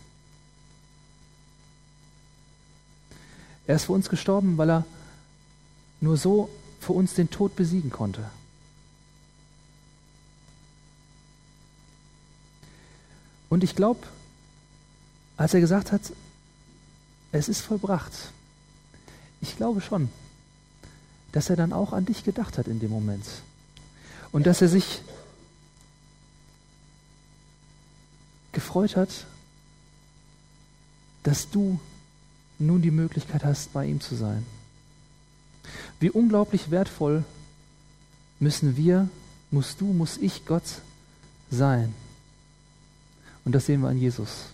Er 3.65 3.75
ist 3.75 3.85
für 3.85 3.93
uns 3.93 4.09
gestorben, 4.09 4.57
weil 4.57 4.69
er 4.69 4.85
nur 6.01 6.17
so 6.17 6.49
für 6.81 6.93
uns 6.93 7.13
den 7.13 7.29
Tod 7.29 7.55
besiegen 7.55 7.89
konnte. 7.89 8.29
Und 13.49 13.63
ich 13.63 13.75
glaube, 13.75 14.01
als 15.37 15.53
er 15.53 15.61
gesagt 15.61 15.91
hat, 15.91 16.01
es 17.31 17.47
ist 17.47 17.61
vollbracht, 17.61 18.11
ich 19.43 19.57
glaube 19.57 19.81
schon, 19.81 20.09
dass 21.33 21.49
er 21.49 21.57
dann 21.57 21.73
auch 21.73 21.91
an 21.91 22.05
dich 22.05 22.23
gedacht 22.23 22.57
hat 22.57 22.67
in 22.67 22.79
dem 22.79 22.89
Moment. 22.89 23.25
Und 24.31 24.47
dass 24.47 24.61
er 24.61 24.69
sich 24.69 25.01
gefreut 28.53 28.95
hat, 28.95 29.09
dass 31.23 31.49
du 31.49 31.77
nun 32.57 32.81
die 32.81 32.91
Möglichkeit 32.91 33.43
hast, 33.43 33.73
bei 33.73 33.85
ihm 33.85 33.99
zu 33.99 34.15
sein. 34.15 34.45
Wie 35.99 36.09
unglaublich 36.09 36.71
wertvoll 36.71 37.25
müssen 38.39 38.77
wir, 38.77 39.09
musst 39.51 39.81
du, 39.81 39.85
muss 39.85 40.17
ich 40.17 40.45
Gott 40.45 40.81
sein. 41.51 41.93
Und 43.43 43.53
das 43.53 43.65
sehen 43.65 43.81
wir 43.81 43.89
an 43.89 43.97
Jesus. 43.97 44.52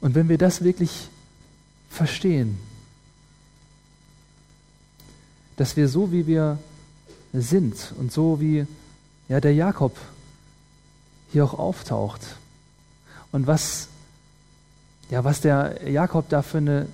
Und 0.00 0.14
wenn 0.14 0.28
wir 0.28 0.38
das 0.38 0.62
wirklich 0.62 1.08
verstehen, 1.88 2.58
dass 5.56 5.76
wir 5.76 5.88
so 5.88 6.10
wie 6.12 6.26
wir 6.26 6.58
sind 7.32 7.92
und 7.98 8.12
so 8.12 8.40
wie 8.40 8.66
ja, 9.28 9.40
der 9.40 9.54
Jakob 9.54 9.96
hier 11.32 11.44
auch 11.44 11.54
auftaucht 11.54 12.22
und 13.30 13.46
was 13.46 13.88
ja, 15.10 15.24
was 15.24 15.40
der 15.40 15.88
Jakob 15.90 16.28
da 16.28 16.42
für 16.42 16.58
eine, 16.58 16.86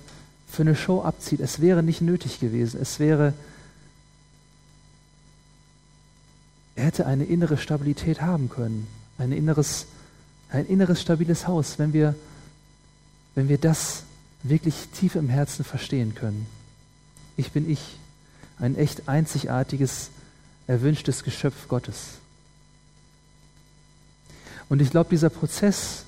für 0.47 0.63
eine 0.63 0.75
Show 0.75 1.01
abzieht, 1.01 1.39
es 1.39 1.61
wäre 1.61 1.83
nicht 1.83 2.01
nötig 2.01 2.39
gewesen. 2.39 2.81
Es 2.81 2.99
wäre, 2.99 3.33
er 6.75 6.85
hätte 6.85 7.05
eine 7.05 7.25
innere 7.25 7.57
Stabilität 7.57 8.21
haben 8.21 8.49
können, 8.49 8.87
ein 9.19 9.31
inneres, 9.31 9.85
ein 10.49 10.65
inneres 10.65 11.01
stabiles 11.01 11.47
Haus, 11.47 11.77
wenn 11.77 11.93
wir, 11.93 12.15
wenn 13.37 13.49
wir 13.49 13.59
das 13.59 14.01
wirklich 14.41 14.87
tief 14.95 15.13
im 15.13 15.29
Herzen 15.29 15.63
verstehen 15.63 16.15
können. 16.15 16.47
Ich 17.37 17.51
bin 17.51 17.69
ich, 17.69 17.99
ein 18.57 18.75
echt 18.75 19.07
einzigartiges, 19.07 20.09
erwünschtes 20.65 21.23
Geschöpf 21.23 21.67
Gottes. 21.67 22.13
Und 24.69 24.81
ich 24.81 24.89
glaube, 24.89 25.11
dieser 25.11 25.29
Prozess, 25.29 26.03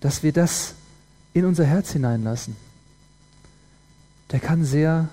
dass 0.00 0.22
wir 0.22 0.32
das 0.32 0.72
in 1.34 1.44
unser 1.44 1.66
Herz 1.66 1.92
hineinlassen, 1.92 2.56
der 4.30 4.40
kann 4.40 4.64
sehr 4.64 5.10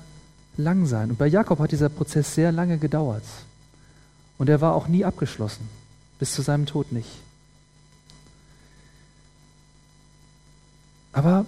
lang 0.55 0.85
sein. 0.85 1.09
Und 1.09 1.17
bei 1.17 1.27
Jakob 1.27 1.59
hat 1.59 1.73
dieser 1.73 1.89
Prozess 1.89 2.35
sehr 2.35 2.53
lange 2.53 2.77
gedauert. 2.77 3.25
Und 4.37 4.47
er 4.47 4.61
war 4.61 4.75
auch 4.75 4.87
nie 4.87 5.03
abgeschlossen, 5.03 5.67
bis 6.19 6.31
zu 6.31 6.41
seinem 6.41 6.65
Tod 6.65 6.93
nicht. 6.93 7.09
Aber 11.11 11.45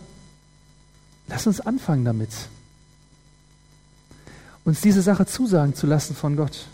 lass 1.28 1.47
uns 1.47 1.60
anfangen 1.60 2.06
damit, 2.06 2.30
uns 4.63 4.82
diese 4.82 5.02
Sache 5.02 5.26
zusagen 5.26 5.76
zu 5.76 5.88
lassen 5.88 6.15
von 6.15 6.36
Gott. 6.36 6.67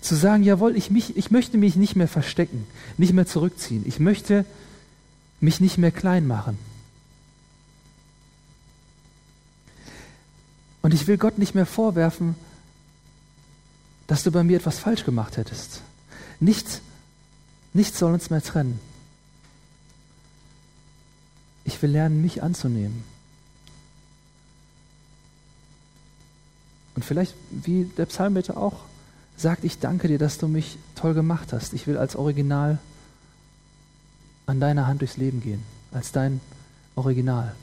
Zu 0.00 0.14
sagen, 0.14 0.42
jawohl, 0.42 0.76
ich, 0.76 0.90
mich, 0.90 1.16
ich 1.16 1.30
möchte 1.30 1.56
mich 1.56 1.76
nicht 1.76 1.96
mehr 1.96 2.08
verstecken, 2.08 2.66
nicht 2.98 3.12
mehr 3.12 3.26
zurückziehen. 3.26 3.84
Ich 3.86 3.98
möchte 3.98 4.44
mich 5.40 5.60
nicht 5.60 5.78
mehr 5.78 5.90
klein 5.90 6.26
machen. 6.26 6.58
Und 10.82 10.92
ich 10.92 11.06
will 11.06 11.16
Gott 11.16 11.38
nicht 11.38 11.54
mehr 11.54 11.64
vorwerfen, 11.64 12.34
dass 14.06 14.22
du 14.22 14.30
bei 14.30 14.44
mir 14.44 14.58
etwas 14.58 14.78
falsch 14.78 15.04
gemacht 15.04 15.38
hättest. 15.38 15.80
Nichts, 16.40 16.82
nichts 17.72 17.98
soll 17.98 18.12
uns 18.12 18.28
mehr 18.28 18.42
trennen. 18.42 18.78
Ich 21.64 21.80
will 21.82 21.90
lernen, 21.90 22.20
mich 22.20 22.42
anzunehmen. 22.42 23.04
Und 26.94 27.04
vielleicht, 27.04 27.34
wie 27.50 27.84
der 27.96 28.06
Psalmbeter 28.06 28.56
auch 28.56 28.84
sagt, 29.36 29.64
ich 29.64 29.78
danke 29.78 30.08
dir, 30.08 30.18
dass 30.18 30.38
du 30.38 30.46
mich 30.46 30.78
toll 30.94 31.14
gemacht 31.14 31.52
hast. 31.52 31.72
Ich 31.72 31.86
will 31.86 31.98
als 31.98 32.14
Original 32.16 32.78
an 34.46 34.60
deiner 34.60 34.86
Hand 34.86 35.00
durchs 35.00 35.16
Leben 35.16 35.40
gehen, 35.40 35.62
als 35.90 36.12
dein 36.12 36.40
Original. 36.94 37.54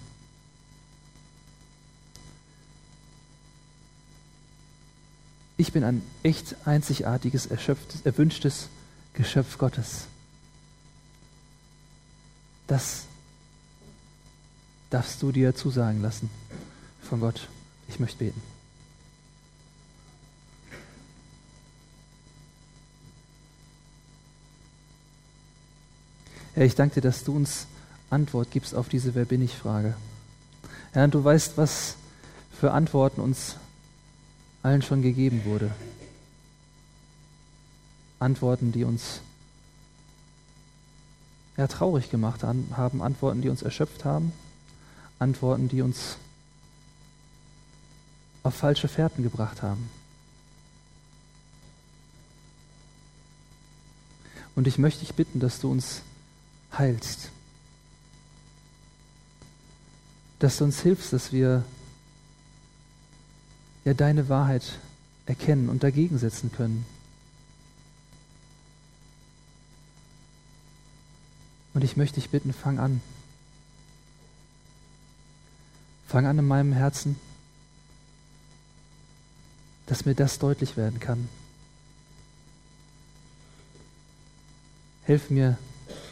Ich 5.57 5.71
bin 5.71 5.83
ein 5.83 6.01
echt 6.23 6.55
einzigartiges, 6.65 7.45
erwünschtes 7.45 8.67
Geschöpf 9.13 9.59
Gottes. 9.59 10.07
Das 12.65 13.03
darfst 14.91 15.21
du 15.23 15.31
dir 15.31 15.55
zusagen 15.55 16.01
lassen 16.01 16.29
von 17.01 17.21
Gott. 17.21 17.47
Ich 17.87 17.99
möchte 17.99 18.19
beten. 18.19 18.41
Herr, 26.53 26.65
ich 26.65 26.75
danke 26.75 26.95
dir, 26.95 27.01
dass 27.01 27.23
du 27.23 27.35
uns 27.35 27.65
Antwort 28.09 28.51
gibst 28.51 28.75
auf 28.75 28.89
diese 28.89 29.15
Wer 29.15 29.25
bin 29.25 29.41
ich 29.41 29.55
Frage. 29.55 29.95
Herr, 30.91 31.07
du 31.07 31.23
weißt, 31.23 31.57
was 31.57 31.95
für 32.59 32.71
Antworten 32.71 33.21
uns 33.21 33.55
allen 34.61 34.81
schon 34.81 35.01
gegeben 35.01 35.45
wurde. 35.45 35.71
Antworten, 38.19 38.73
die 38.73 38.83
uns 38.83 39.21
ja, 41.55 41.67
traurig 41.67 42.11
gemacht 42.11 42.43
haben, 42.43 43.01
Antworten, 43.01 43.41
die 43.41 43.49
uns 43.49 43.61
erschöpft 43.61 44.03
haben, 44.03 44.33
Antworten, 45.21 45.69
die 45.69 45.81
uns 45.81 46.17
auf 48.43 48.55
falsche 48.55 48.87
Fährten 48.87 49.23
gebracht 49.23 49.61
haben. 49.61 49.89
Und 54.55 54.67
ich 54.67 54.77
möchte 54.77 55.01
dich 55.01 55.13
bitten, 55.13 55.39
dass 55.39 55.59
du 55.59 55.71
uns 55.71 56.01
heilst. 56.77 57.29
Dass 60.39 60.57
du 60.57 60.63
uns 60.63 60.81
hilfst, 60.81 61.13
dass 61.13 61.31
wir 61.31 61.63
ja 63.85 63.93
deine 63.93 64.27
Wahrheit 64.27 64.79
erkennen 65.25 65.69
und 65.69 65.83
dagegen 65.83 66.17
setzen 66.17 66.51
können. 66.51 66.85
Und 71.73 71.83
ich 71.83 71.95
möchte 71.95 72.15
dich 72.19 72.29
bitten, 72.29 72.53
fang 72.53 72.79
an. 72.79 73.01
Fang 76.11 76.25
an 76.25 76.37
in 76.37 76.45
meinem 76.45 76.73
Herzen, 76.73 77.15
dass 79.85 80.03
mir 80.03 80.13
das 80.13 80.39
deutlich 80.39 80.75
werden 80.75 80.99
kann. 80.99 81.29
Hilf 85.05 85.29
mir, 85.29 85.57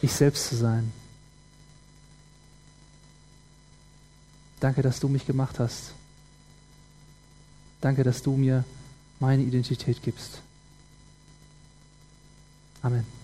ich 0.00 0.10
selbst 0.10 0.48
zu 0.48 0.56
sein. 0.56 0.90
Danke, 4.58 4.80
dass 4.80 5.00
du 5.00 5.08
mich 5.08 5.26
gemacht 5.26 5.58
hast. 5.58 5.92
Danke, 7.82 8.02
dass 8.02 8.22
du 8.22 8.38
mir 8.38 8.64
meine 9.18 9.42
Identität 9.42 10.02
gibst. 10.02 10.40
Amen. 12.80 13.19